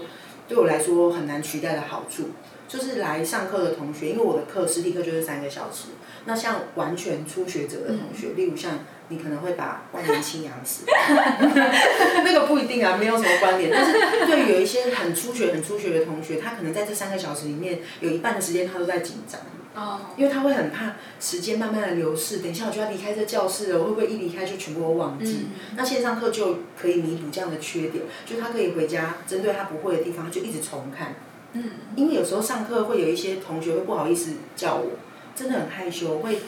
[0.48, 2.30] 对我来说很难取代的好处。
[2.68, 5.90] 就是来上课的同学，因为我的课实体课就是三个小时。
[6.24, 10.86] 那像完全初学者的同学，例如像你可能会把万年青养死，
[12.24, 13.70] 那个不一定啊，没有什么关联。
[13.74, 19.42] 但是对于有一些很初学、很初学的同学，他可能在这三个小时里面有一半的时间他都在紧张。
[19.74, 25.48] 哦，因为他会很怕时间慢慢的流逝，等一下我就要离开这教室了，我会不会一离开就全部都忘记？
[25.78, 31.16] 那线上课就可以弥补这样的缺点，就他可以回家针对他不会的地方就一直重看。
[31.54, 31.64] 嗯，
[31.96, 34.92] 因为有时候上课会有一些同学会不好意思叫我，
[35.36, 36.40] 真的很害羞，会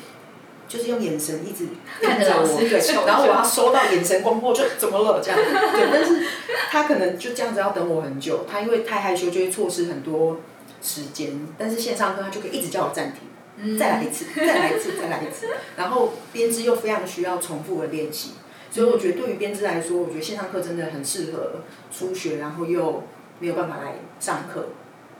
[0.67, 1.67] 就是用眼神一直
[2.01, 5.39] 看着着我，对，然后我要收到眼神光波，就怎么了这样，
[5.75, 6.25] 对，但是
[6.71, 10.39] 他可能就这样子要等我很久，他因为太害羞就会错失很多
[10.83, 18.33] 时间，但是线上课他就可以一直叫我暂停，再来一次， 再来一次，再来一次，然后编织又非常需要重复的练习，
[18.69, 23.03] 所以我觉得对于编织来说，我觉得线上课真的很适合初学，然后又
[23.39, 24.67] 没有办法来上课。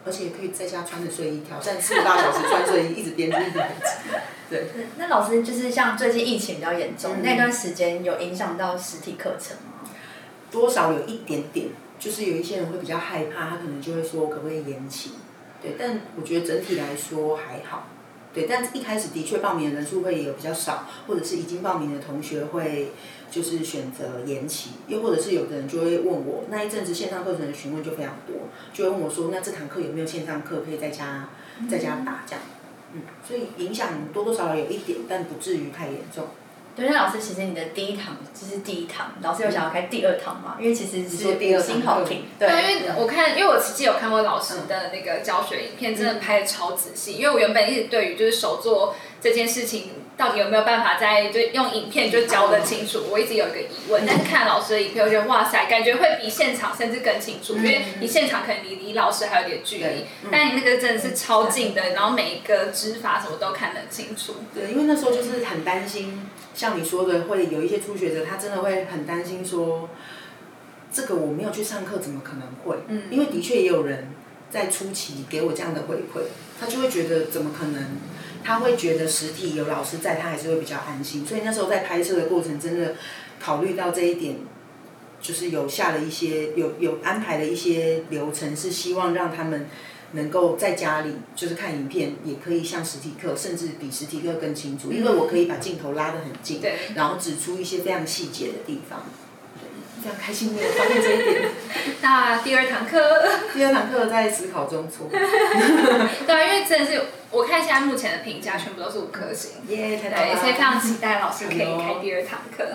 [0.06, 4.12] 而且可以在家穿着睡衣挑战四十八小时穿睡衣，一直编织一直编织。
[4.50, 4.68] 对。
[5.00, 9.90] 那老师就是像最近疫情比较严重，嗯那段时间有影响到实体课程吗？
[10.52, 15.14] 多少有一点点，就是有一些人会比较害怕，他可能就会说可不可以延期？
[15.64, 17.88] 对，但我觉得整体来说还好。
[18.34, 22.92] 对，但一开始的确报名的人数会有比较少，或者是已经报名的同学会
[23.32, 28.36] 就是选择延期，又或者是有的人就会问我，那一阵子线上课程的询问就非常多，
[28.74, 31.30] 就会问我说，那这堂课有没有线上课可以在家
[31.70, 32.42] 在家打这样？
[32.94, 36.26] 嗯，所以影响多多少少有一点，但不至于太严重。
[36.76, 40.58] 对，那老师其实你的第一堂就是第一堂，老师有想要开第二堂嘛？
[40.60, 47.14] 因为其实你是说第二堂五星好评，对，对，因为我看，因为我其实有看过老师的那个教学影片，真的拍的超仔细。
[47.14, 54.04] 因为我原本一直对于就是手作这件事情，到底有没有办法在就用影片就教的清楚，我一直有一个疑问。
[54.06, 64.36] 但是看老师的影片，我觉得哇塞，感觉会比现场甚至更清楚，因为你现场可能离离老师还有点距离，但你那个真的是超近的，然后每一个指法什么都看得很清楚。
[64.54, 69.90] 对，因为那时候就是很担心，像你说的，会有一些初学者，他真的会很担心说，
[70.92, 72.84] 这个我没有去上课，怎么可能会？
[72.88, 74.14] 嗯因为的确也有人
[74.52, 76.22] 在初期给我这样的回馈，
[76.60, 77.98] 他就会觉得怎么可能？
[78.44, 81.26] 他会觉得实体有老师在，他还是会比较安心。
[81.26, 82.96] 所以那时候在拍摄的过程，真的
[83.40, 84.36] 考虑到这一点，
[85.22, 89.68] 就是有下了一些有有安排了一些流程，是希望让他们
[90.12, 99.04] 能够在家里就是看影片，也可以像实体课，甚至比实体课更清楚，因为我可以把镜头拉得很近，对然后指出一些非常细节的地方。
[100.04, 101.50] 对，非常开心的有发现这一点。
[102.02, 105.20] 那第二堂课， 第二堂课在思考中出， 对
[106.36, 109.52] 啊，因为真的是我看现在目前的评价全部都是五颗星。
[109.68, 112.66] 耶，对，所以非常期待老师可以开第二堂课。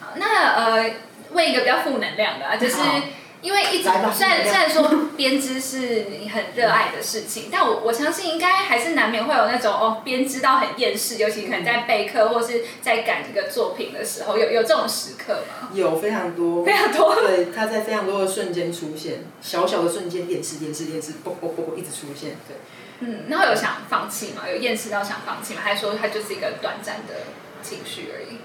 [0.00, 0.90] 好，那呃，
[1.32, 3.00] 问一个比较负能量的啊，就是好
[3.42, 15.70] 因为一直虽然虽然说编织是你很热爱的事情，但我我相信应该还是难免会有那种哦编织到很厌世，尤其可能在备课或是在赶一个作品的时候，有有这种时刻吗？
[15.72, 22.56] 有非常多，非常多对，它在非常多的瞬间出现，小小的瞬间，电视电视电视，啵啵啵啵一直出现，对。
[23.02, 24.42] 嗯，然后有想放弃吗？
[24.46, 25.62] 有厌世到想放弃吗？
[25.64, 27.14] 还是说它就是一个短暂的
[27.62, 28.36] 情绪而已？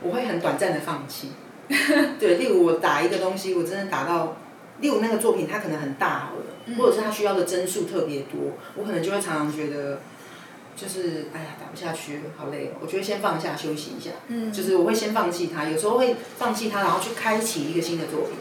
[0.00, 1.32] 我会很短暂的放弃。
[2.20, 4.36] 对，例如我打一个东西，我真的打到，
[4.80, 10.00] 例如那个作品它可能很大好了，或者是它需要的帧数特别多，我可能就会常常觉得，
[10.76, 14.10] 就是哎呀打不下去，好累哦，我觉得先放下休息一下。
[14.28, 18.32] 嗯就是我会先放弃它，有时候会放弃它，然后去开启一个新的作品。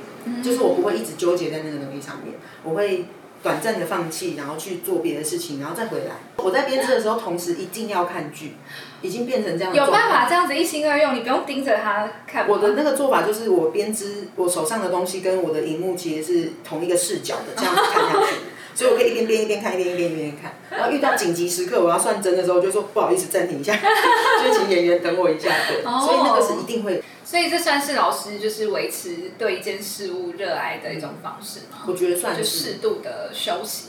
[0.44, 3.06] 就是我不会一直纠结在那个东西上面，我会
[3.44, 6.16] 短暂的放弃，然后去做别的事情，然后再回来。
[6.38, 8.54] 我在编织的时候，同时一定要看剧，
[9.02, 12.48] 已经变成这样有办法这样子一心二用，你不用盯着它看。
[12.48, 18.36] 我的那个做法就是，我编织我手上的东西跟我的荧幕其实是同一个视角的，这样子看下去，
[18.76, 20.54] 所以我可以一边编一边看，一边一边一边看。
[20.70, 25.84] 然后遇到紧急时刻，我要算针的时候，就说不好意思，暂停一下，就请演员等我一下，对。
[25.84, 31.78] 哦所以那个是一定会，所以这算是老师就是维持对一件事物热爱的一种方式吗？
[31.88, 32.36] 我觉得算。
[32.36, 33.88] 就是适度的休息。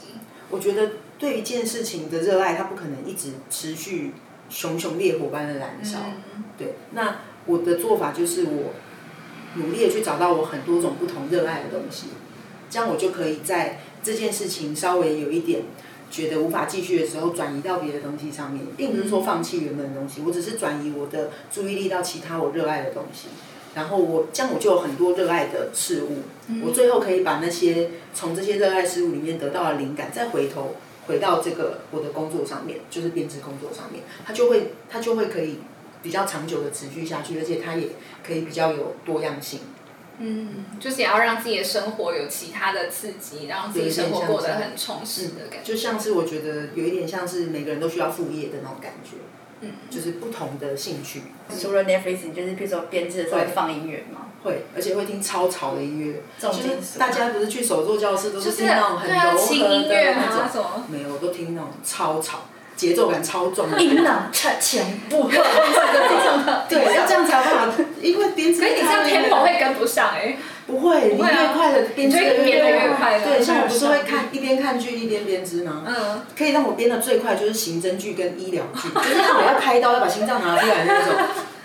[0.49, 4.13] 我觉得对一件事情的热爱，它不可能一直持续
[4.49, 5.99] 熊熊烈火般的燃烧。
[6.37, 8.75] 嗯对，那我的做法就是我
[9.57, 12.11] 努力的去找到我很多种不同热爱的东西，
[12.71, 15.63] 这样我就可以在这件事情稍微有一点
[16.13, 23.29] 觉得无法继续的时候，转移到别的东西上面，并不是说放弃原本的东西，我只是转移我的注意力到其他我热爱的东西。
[23.75, 26.19] 然后我这样我就有很多热爱的事物，
[26.63, 35.61] 我最后可以把那些从这些热爱事物里面得到的灵感，再回头回到这个我的工作上面，就是编织工作上面，它就会它就会可以
[36.03, 37.89] 比较长久的持续下去，而且它也
[38.23, 39.61] 可以比较有多样性。
[40.19, 45.73] 嗯，就是也要让自己的生活有其他的刺激，让自己生活过得很充实的感觉。
[45.73, 49.17] 就像是我觉得有一点像是每个人都需要副业的那种感觉，
[49.63, 51.23] 嗯，就是不同的兴趣。
[51.59, 54.29] 除了 Netflix，你就是比如说编制的时候会放音乐吗？
[54.45, 60.65] 会，而且会听超吵的音乐，就是大家不是去手作教室都是是听那种很柔轻和的音乐那种。
[60.89, 62.41] 没有，我都听那种超吵，
[62.83, 63.81] 节奏感超重的。
[63.81, 66.67] 音浪差钱不合，这种的。
[66.69, 68.59] 对，要这样才有办法，因为编织。
[68.59, 75.85] 所以你这样 tempo 会跟不上哎、不会，你越快的编织越快对，像我不是会看一边看剧一边编织吗？
[75.87, 81.15] 嗯，可以让我编的最快就是刑侦剧跟医疗剧，就是让我要开刀要把心脏拿出来的那种，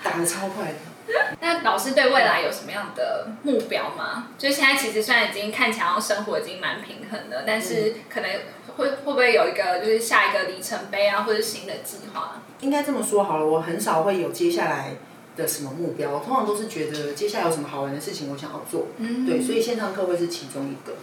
[0.04, 0.87] 打的超快的。
[1.42, 4.28] 那老师对未来有什么样的目标吗？
[4.38, 8.30] 就是现在其实虽然已经看起来生活已经蛮平衡的，但是可能
[8.76, 12.42] 会会不会有一个就是下一个里程碑啊，或者新的计划？
[12.62, 14.96] 应该这么说好了，我很少会有接下来
[15.36, 20.96] 的什么目标，我通常都是觉得接下来有什么好玩的事情我想要做，嗯对，所以线上课会是其中一个。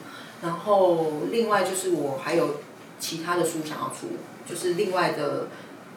[0.43, 2.57] 然后另外就是我还有
[2.99, 4.09] 其他的书想要出，
[4.47, 5.49] 就是另外的，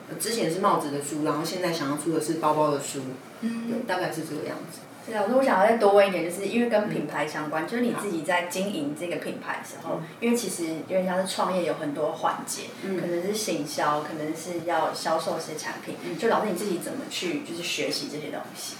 [0.10, 3.02] 呃之前是帽子的书，然后现在想要出的是包包的书，
[3.42, 3.70] 嗯。
[3.70, 4.80] 对，大概是这个样子。
[5.06, 13.00] 是啊，我说我想要再多问一点，就是因为跟品牌相关，就是你自己在经营这个品牌的时候，因为其实因为像是创业有很多环节，嗯。
[13.00, 16.18] 可能是行销，可能是要销售一些产品，嗯。
[16.18, 18.76] 就老师你自己怎么去就是学习这些东西？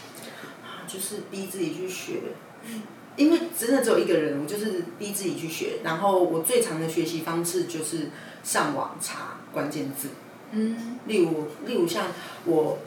[0.88, 2.14] 就是逼自己去学，
[3.18, 5.80] 因为真的只有一个人，我就是逼自己去学。
[5.84, 8.10] 然后我最常的学习方式就是
[8.42, 10.08] 上网查关键字，
[10.52, 10.98] 嗯。
[11.06, 12.06] 例如例如像
[12.46, 12.78] 我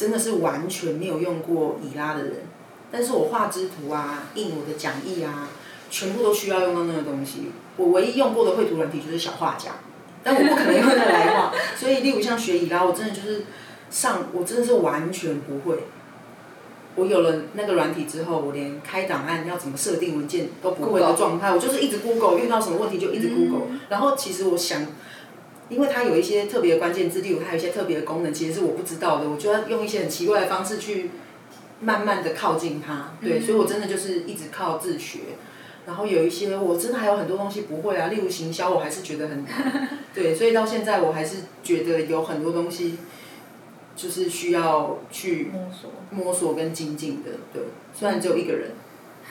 [0.00, 2.36] 真的是完全没有用过以拉的人，
[2.90, 5.46] 但是我画之图啊、印我的讲义啊，
[5.90, 7.50] 全部都需要用到那个东西。
[7.76, 9.72] 我唯一用过的绘图软体就是小画家，
[10.24, 11.52] 但我不可能用那个来画。
[11.76, 13.44] 所以例如像学以拉，我真的就是
[13.90, 15.80] 上，我真的是完全不会。
[16.96, 24.86] 我有了那个软体之后，我连开档案要怎么设定文件都不会的状态，我就是一直 Google，遇到什么问题就一直 Google、然后其实我想，
[25.70, 31.10] 因为它有一些特别的关键字，例如它有一些特别的功能，其实是我不知道的，我就要用一些很奇怪的方式去
[31.80, 33.12] 慢慢的靠近它。
[33.22, 35.20] 对，所以我真的就是一直靠自学。
[35.86, 39.88] 然后有一些我真的还有很多东西不会啊，例如行销，我还是觉得很难。
[40.12, 42.98] 对，所以到现在我还是觉得有很多东西，
[43.96, 45.90] 就是需要去摸索。
[46.10, 47.30] 摸索跟精进的。
[47.52, 47.62] 对，
[47.98, 48.72] 虽然只有一个人，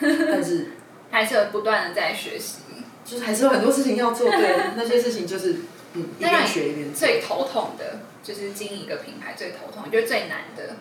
[0.00, 0.72] 但是
[1.10, 2.56] 还是有不断的在学习。
[3.02, 4.28] 就是还是有很多事情要做。
[4.28, 5.56] 对，那些事情就是
[5.94, 6.94] 嗯，一边学一边。
[6.94, 10.76] 最头痛的就是经营一个品牌最头痛，你觉得最难的？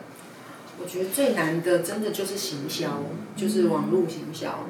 [0.82, 3.04] 我觉得最难的真的就是行销，
[3.36, 4.68] 就是网络行销。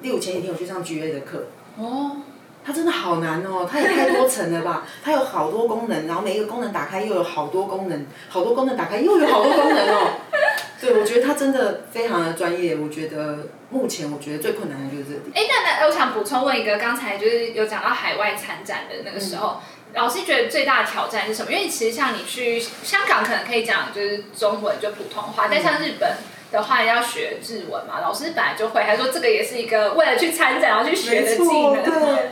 [0.00, 2.22] 例如前几天我去上 GA 的课，哦，
[2.64, 4.86] 它真的好难哦，它也太多层了吧？
[5.04, 10.12] 它有好多功能，然后每一个功能打开又有好多功能，好多功能打开又有好多功能哦。
[10.80, 12.76] 对，我觉得它真的非常的专业。
[12.76, 15.32] 我觉得目前我觉得最困难的就是这里。
[15.34, 19.60] 哎，那那我想补充问一个，刚才就是有讲到海外参展的那个时候，
[19.94, 21.50] 老师觉得最大的挑战是什么？
[21.50, 26.10] 因为其实像你去香港，可能可以讲就是中文就普通话，但像日本
[26.52, 31.82] 的话要学日文嘛，老师本来就会，还说这个也是一个为了去参展然后去学的技能。
[31.82, 32.30] 对，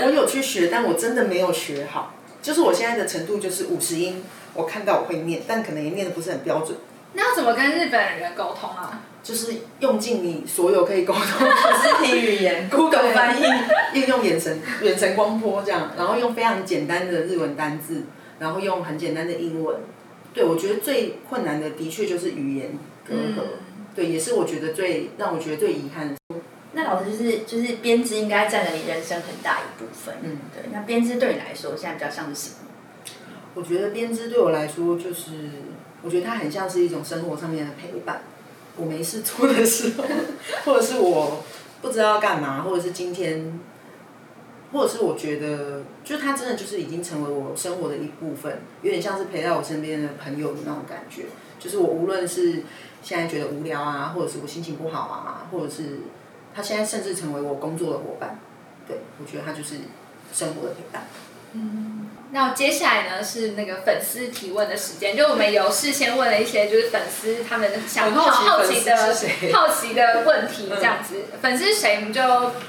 [0.04, 2.14] 我有去学，但我真的没有学好。
[2.42, 4.24] 就是我现在的程度就是五十音，
[4.54, 6.76] 我看到我会念，但可能也念的不是很标准。
[7.12, 9.02] 那要怎么跟日本人沟通啊？
[9.22, 11.52] 就是用尽你所有可以沟通的
[11.82, 13.44] 肢体语言， Google 翻译，
[13.92, 18.04] 运用眼神、眼神光波这样，然后用非常简单的日文单字，
[18.38, 19.76] 然后用很简单的英文。
[20.32, 22.70] 对，我觉得最困难的的确就是语言
[23.06, 23.44] 隔阂，
[23.94, 26.16] 对，也是我觉得最让我觉得最遗憾的。
[26.72, 30.14] 那老师就是就是编织应该占了你人生很大一部分。
[30.22, 30.70] 嗯，对。
[30.72, 32.56] 那编织对你来说，现在比较像是什么？
[33.54, 35.32] 我觉得编织对我来说，就是
[36.02, 38.22] 我觉得它很像是一种生活上面的陪伴。
[38.76, 40.04] 我没事做的时候，
[40.64, 41.42] 或者是我
[41.82, 43.60] 不知道要干嘛，或者是今天，
[44.72, 51.24] 或者是我觉得，就是它真的就是已经成为我生活的一部分，有点像是陪在我身边的朋友的那种感觉。
[51.58, 52.62] 就是我无论是
[53.02, 56.00] 现在觉得无聊啊，或者是我心情不好啊，或者是
[56.54, 58.38] 他现在甚至成为我工作的伙伴，
[58.86, 59.76] 对我觉得他就是
[60.32, 61.06] 生活的陪伴。
[61.52, 68.96] 嗯那接下来呢是那个粉丝提问的时间，就我们有事先问了一些就是粉丝他们想很好奇好奇的
[69.52, 71.24] 好奇的问题，这样子。
[71.42, 72.22] 粉丝是谁我们就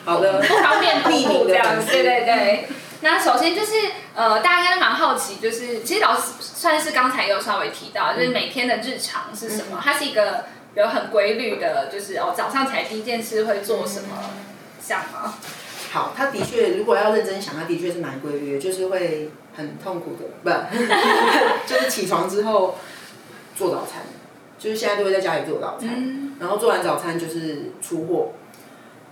[0.03, 2.67] 好的不方便公匿名的布这样子，对对对。
[3.01, 3.73] 那首先就是
[4.15, 9.79] 呃，大家应该蛮好奇，就是其实老师算是刚才有稍微提到，就是每天的日常是什么？
[9.83, 10.45] 它是一个
[10.75, 14.17] 有很规律的，就是哦早上起来第一件事会做什么，
[14.85, 15.33] 这样吗？
[15.91, 20.49] 好，他的确，如果要认真想，他的确是蛮规律的，就是会很痛苦的，不，
[21.67, 22.77] 就是起床之后
[23.57, 24.03] 做早餐，
[24.57, 28.31] 就是现在都会在家里做早餐，嗯然后做完早餐就是出货，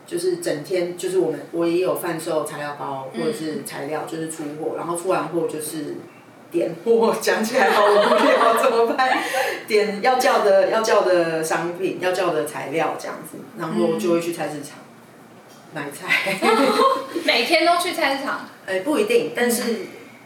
[0.09, 5.97] 就是整天就是我们我也有贩售材料包或者是材料，就是出货，然后出完货就是。
[6.51, 9.19] 点货 讲起来好无聊，怎么办？
[9.67, 14.79] 点要叫的要叫的商品，要叫的材料这样子，然后就会去菜市场
[15.75, 16.39] 买菜。
[17.23, 19.61] 每天都去菜市场，呃，不一定，但是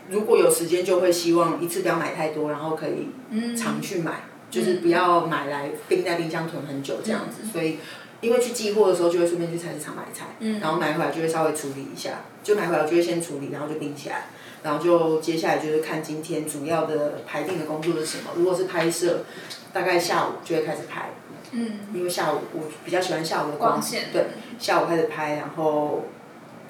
[0.07, 7.45] 如果有时间，就会希望一次不要买太多，然后可以嗯常去买，就是不要买来冰在冰箱囤很久这样子。
[7.51, 7.79] 所以
[8.23, 14.27] 因为去寄货的时候就会顺便去菜市场买菜，嗯然后买回来就会稍微处理一下，就买回来我就会先处理，然后就冰起来，
[14.63, 18.31] 然后就接下来就是看今天主要的排定的工作是什么。
[18.35, 19.25] 如果是拍摄，
[19.73, 21.09] 大概下午就会开始拍，
[21.51, 26.05] 嗯，因为下午我比较喜欢下午的光线对，下午开始拍，然后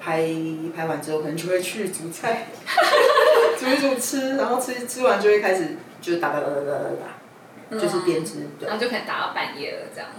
[0.00, 0.26] 拍
[0.74, 2.48] 拍完之后可能就会去煮菜，
[3.58, 8.48] 煮一煮吃，然后吃吃完就会开始就是打打打打打打打，就是编织。
[8.58, 10.10] 对然，后就可能打到半夜了这样。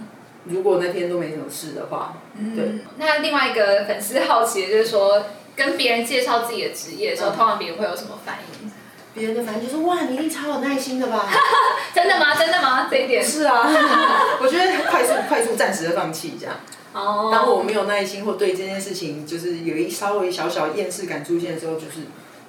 [0.48, 2.14] 如果那天都没什么事的话，
[2.54, 2.64] 对。
[2.64, 5.24] 嗯，那另外一个粉丝好奇的就是说，
[5.54, 8.70] 跟别人介绍自己的职业的时候，嗯通常别人会有什么反应？
[9.14, 11.26] 别人的反应就是哇，你一定超有耐心的吧？
[11.94, 12.34] 真的吗？
[12.34, 12.86] 真的吗？
[12.90, 13.66] 这一点是啊，
[14.40, 16.54] 我觉得快速快速暂时的放弃这样。
[16.92, 17.30] 哦。
[17.32, 22.02] 当我没有耐心或对这件事情就是有一稍微小小厌世感出现的时候，就是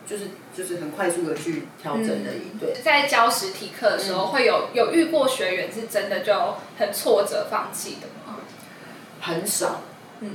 [0.05, 2.57] 就是就是很快速的去调整的一。
[2.59, 8.39] 对，在教实体课的时候，会有有遇过学员是真的就很挫折放弃的吗？
[9.21, 9.81] 很少。
[10.21, 10.29] 嗯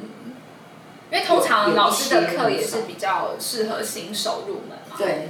[1.10, 4.96] 因为通常老师的课也是比较适合新手入门嘛。
[4.96, 5.28] 对，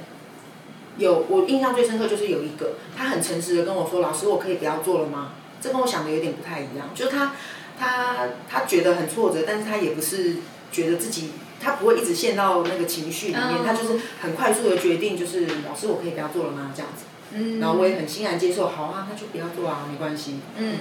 [0.96, 7.32] 有我印象最深刻就是有一个，他很诚实的跟我说：“老师，我可以不要做了吗？”这跟我想的有点不太一样，就是他
[7.76, 10.36] 他他觉得很挫折，但是他也不是
[10.70, 11.32] 觉得自己。
[11.62, 16.72] 他不会一直陷到那个情绪里面，嗯他就是很快速的决定，就是老师，我可以不要做了吗？
[16.74, 17.04] 这样子，
[17.34, 20.40] 嗯然后我也很欣然接受，好啊，那就不要做啊，没关系。
[20.58, 20.74] 嗯，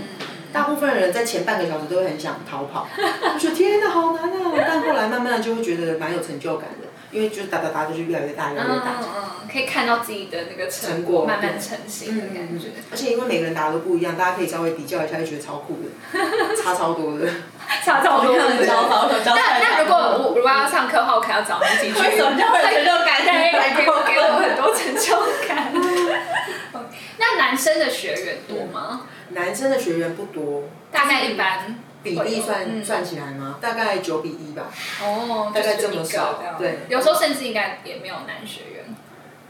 [0.52, 4.52] 大部分人在前半个小时都会很想逃跑，我觉得天哪，好难啊！
[4.58, 9.00] 但后来慢慢的就会觉得蛮有成就感的，因为就打打打就是越来越大，越来越大。
[9.00, 12.68] 嗯嗯，可以看到自己的那个成成果慢慢成型的感觉。
[12.90, 15.90] 而且因为每个人答的都不一样，大家可以稍微比较一下，就觉得超酷的，
[16.62, 17.28] 差超多的。
[17.84, 22.02] 差超多很教导有教那那如果我如果要上课的话，我可能要找你进去。
[22.02, 25.16] 为什会有成就感对，给我给我很多成就
[25.48, 25.72] 感。
[27.18, 29.02] 那男生的学员多吗？
[29.30, 33.58] 男生的学员不多，大概一般比例算、嗯算起来吗？
[33.62, 34.72] 大概九比一吧，
[35.04, 38.96] 哦，大概这么少对有时候甚至应该也没有男学员，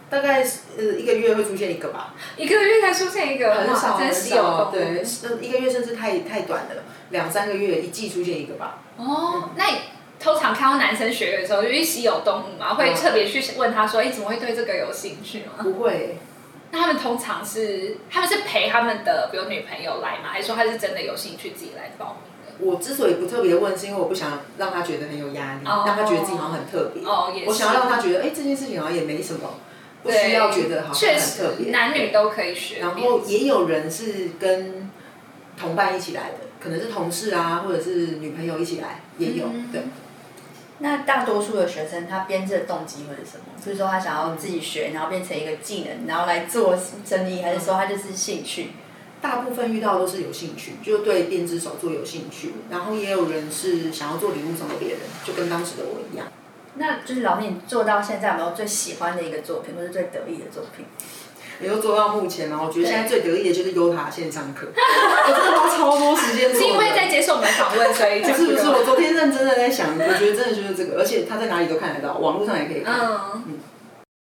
[0.10, 0.44] 大概
[0.78, 8.80] 呃一个月会出现一个吧，一个月才出现一个，很少很少，对，呃一个月甚至太太短了，两三个月一季出现一个吧。
[8.98, 9.78] 哦，那你
[10.20, 16.18] 通常看到男生学员的时候，因为稀有动物嘛，会特别去问他说：“哎，怎么会对这个有兴趣吗不会，？”
[16.74, 20.30] 那他们通常是他们是陪他们的比如女朋友来吗？
[20.32, 22.31] 还是说他是真的有兴趣自己来报名的？
[22.62, 27.04] 我之所以不特别问，是因为我不想让他觉得很有压力，哦让他觉得自己好像很特别。
[27.48, 29.50] 我想要让他觉得，哎、这件事情好像也没什么，
[30.04, 31.72] 不需要觉得好像很特别。
[31.72, 32.80] 男女都可以学。
[32.80, 34.90] 然后也有人是跟
[35.58, 39.46] 同伴一起来的，可能是同事啊，或者是女朋友一起来，也有。
[39.46, 39.82] 嗯对，
[40.80, 43.46] 那大多数的学生他编制的动机会是什么？
[43.64, 48.72] 就是说他想要自己学，然后变成一个技能，然后来做生意，还是说他就是兴趣？
[49.22, 52.54] 大部分遇到都是有兴趣，就对编织手作有兴趣。
[52.70, 56.28] 然后也有人是想要做礼物送给别人，就跟当时的我一样。
[56.76, 60.86] 那就是老师，你做到现在有没有最喜欢的一个作品，或是最得意的作品？
[61.62, 66.60] 也就做到目前嘛，我觉得现在最得意的就是优塔线上课， 我真的花超多时间做。
[66.60, 72.96] 是因为在接受我们访问，所以不是不是，我昨天认真的在想，我觉得真的就是这个，而且他在哪里都看得到，网络上也可以看。
[73.00, 73.60] 嗯，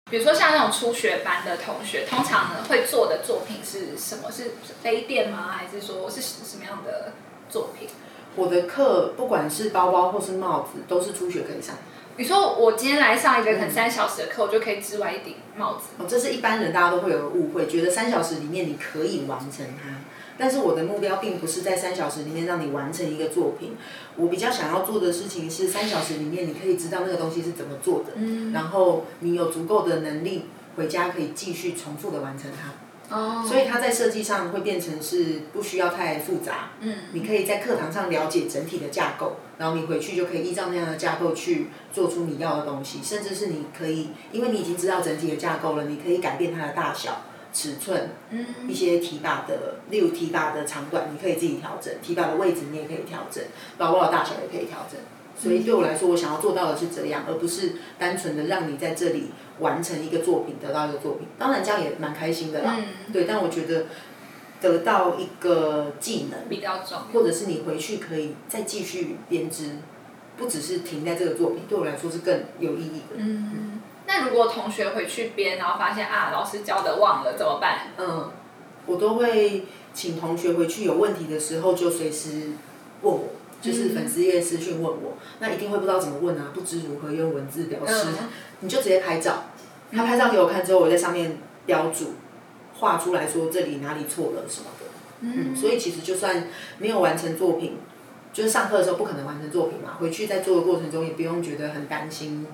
[0.09, 4.31] 比如说像那种初学班的同学，通常呢会做的作品是什么？
[4.31, 4.51] 是
[4.81, 5.51] 杯垫吗？
[5.51, 7.13] 还是说是什么样的
[7.49, 7.87] 作品？
[8.35, 11.75] 我的课不管是包包或是帽子，都是初学可以上。
[12.15, 15.89] 比如说我今天来上一个可能三小时的课，我就可以织完一顶帽子。
[15.97, 19.98] 哦，这是一般人大家都会有个误会，觉得三小时里面你可以完成它。
[20.39, 23.75] 但是我的目标并不是在三小时里面让你完成一个作品，
[24.15, 28.53] 我比较想要做的事情是三小时里面你可以知道那个东西是怎么做的，嗯。
[28.53, 30.45] 然后你有足够的能力
[30.77, 33.15] 回家可以继续重复的完成它。
[33.15, 33.45] 哦。
[33.45, 36.95] 所以它在设计上会变成是不需要太复杂，嗯。
[37.11, 47.23] 你可以在课堂上了解整体的架构，然后你回去就可以依照那样的架构去做出你要的东西，甚至是你可以，因为你已经知道整体的架构了，你可以改变它的大小、
[47.53, 53.43] 尺寸，嗯一些提拔的，例如提拔的长短，你可以自己调整，提拔的位置你也可以调整，
[53.77, 54.99] 包包的大小也可以调整。
[55.37, 61.27] 所以对我来说，我想要做到的是这样，而不是单纯的让你在这里完成一个作品，得到一个作品。
[61.37, 63.23] 当然这样也蛮开心的啦，嗯，对。
[63.23, 63.85] 但我觉得
[64.59, 66.99] 得到一个技能，比较重要。
[67.13, 69.77] 或者是你回去可以再继续编织，
[70.35, 73.15] 不只是停在这个作品，对我来说是更有意义的。
[73.15, 73.78] 嗯，
[74.09, 77.91] 那如果同学回去编，然后发现啊老师教的忘了怎么办？
[77.95, 78.31] 嗯，
[78.87, 82.53] 我都会请同学回去有问题的时候就随时
[83.03, 83.29] 问我，
[83.61, 88.29] 就是粉丝页私讯问我，那一定会不知道怎么问啊，不知如何用文字表示，嗯
[88.61, 89.43] 你就直接拍照，
[89.91, 91.37] 他拍照给我看之后，我在上面
[91.67, 92.13] 标注，
[92.79, 94.85] 画出来说这里哪里错了什么的。
[95.21, 96.47] 嗯，所以其实就算
[96.79, 97.77] 没有完成作品，
[98.33, 102.47] 就是上课的时候不可能完成作品嘛，回去在做的过程中也不用觉得很担心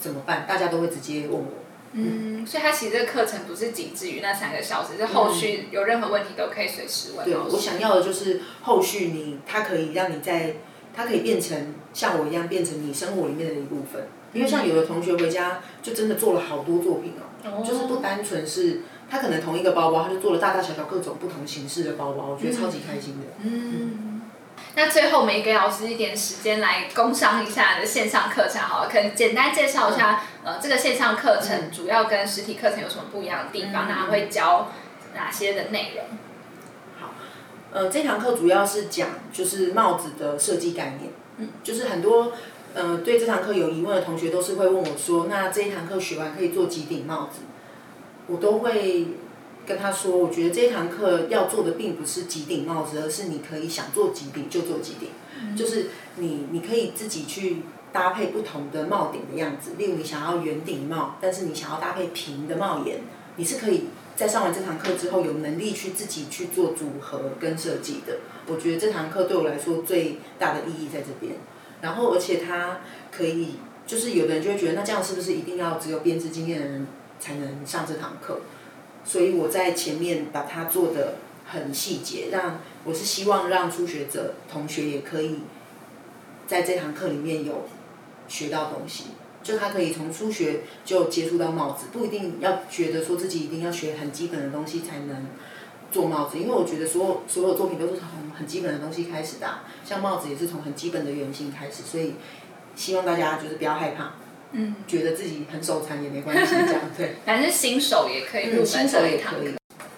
[0.00, 1.46] 怎么办，大家都会直接问我。
[1.92, 10.54] 嗯，所以它其实这个课程不是仅止于那三个小时，是后续有任何问题都可以随时问对，我想要的就是后续你，它可以让你在，
[10.94, 14.06] 它可以变成像我一样变成你生活里面的一部分。
[14.32, 23.26] 因为像有的同学回家就真的做了好多作品哦，就是不单纯是他可能同一个包包，他就做了大大小小各种不同形式的包包，我觉得超级开心的。
[23.42, 24.09] 嗯，
[24.76, 33.88] 那最后我们也给老师一点时间来工商一下的线上课程，好了，可能简单介绍一下，呃，这个线上课程主要跟实体课程有什么不一样的地方？
[33.88, 34.70] 那会教
[35.14, 36.04] 哪些的内容？
[37.00, 37.12] 好，
[37.72, 42.32] 呃，这堂课主要是讲就是帽子的设计概念，嗯，就是很多
[42.74, 47.40] 呃对这堂课有疑问的同学都是会问我说，那这一堂课学完可以做几顶帽子？
[48.28, 49.08] 我都会
[49.70, 55.10] 跟他说，我觉得这堂课要做的并不是几顶帽子，而是你可以想做几顶就做几顶，
[55.54, 57.58] 就是你你可以自己去
[57.92, 63.02] 搭配不同的帽顶的样子，例如你想要圆顶帽，但是你想要搭配平的帽檐，
[63.36, 63.84] 你是可以
[64.16, 68.18] 在上完这堂课之后有能力去自己去做组合跟设计的。
[68.48, 71.34] 我觉得这堂课对我来说最大的意义在这边，
[71.80, 72.80] 然后而且它
[73.12, 73.50] 可以，
[73.86, 76.86] 就是有的人就会觉得，那这样是不是一定要只有编织经验的人
[77.20, 78.40] 才能上这堂课？
[79.04, 85.40] 所以我在前面把它做的很细节，让我是希望让初学者同学也可以
[86.46, 87.66] 在这堂课里面有
[88.28, 89.04] 学到东西，
[89.42, 95.26] 就他可以从初学就接触到帽子，不一定要觉得说自己一定要学很基本的东西才能
[95.90, 99.46] 做帽子，因为我觉得所有所有作品都是从很基本的东西开始的、
[99.84, 102.14] 像帽子也是从很基本的圆形开始，所以
[102.76, 104.12] 希望大家就是不要害怕，
[104.52, 107.16] 嗯，觉得自己很手残也没关系，这样 对。
[107.24, 109.54] 反正新手也可以入门嗯新手也可以。。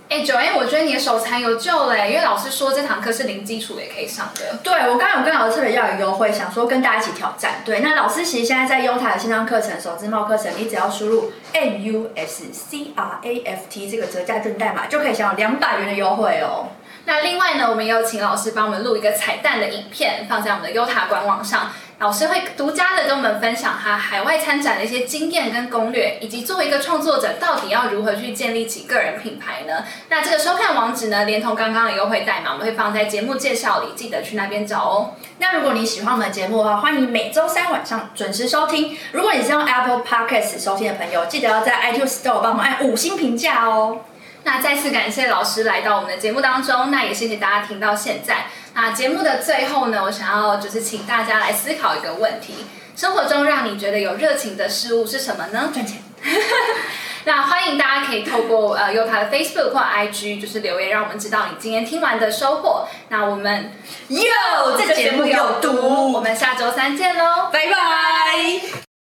[0.09, 4.59] 哎，九 A，我觉得你的手残有救嘞，因为老师说这堂课是零基础也可以上的。
[4.63, 7.63] 对，我刚刚有跟老师特别要有优惠，想说跟大家一起挑战。
[7.65, 16.69] 对，那老师其实现在在优塔的线上课程手织帽课程，你只要输入 M U S C R A F T 这个折价券代码，就可以享有两百元的优惠哦。
[17.07, 21.73] 那另外呢，我们也有请老师帮我们录一个彩蛋的影片，放在我们的优塔官网上。
[22.03, 29.85] 老师会独家的跟我们分享他海外参展的一些经验跟攻略，以及作为一个创作者，到底要如何去建立起个人品牌呢？
[30.09, 35.15] 那这个收看网址呢，连同刚刚的优惠代码，我们会放在节目介绍里，记得去那边找哦。
[35.39, 38.99] 那如果你喜欢我们的节目的话，欢迎每周三晚上准时收听。
[39.13, 44.01] 如果你是用 Apple Podcast 收听的朋友，记得要在 iTunes Store 帮我们按五星评价哦。
[44.45, 48.47] 那再次感谢老师来到我们的节目当中，那也谢谢大家听到现在。
[48.75, 52.55] 那节目的最后呢，我想要就是请大家来思考一个问题：
[52.97, 55.71] 生活中让你觉得有热情的事物是什么呢？
[55.73, 56.03] 赚钱。
[57.25, 62.89] 那欢迎大家可以透过呃优卡的 Facebook 或 IG 就是留言，让我们知道你今天听完的收获。
[63.11, 63.73] 那我们
[64.09, 68.92] 哟，这节目有毒我们下周三见喽，拜拜。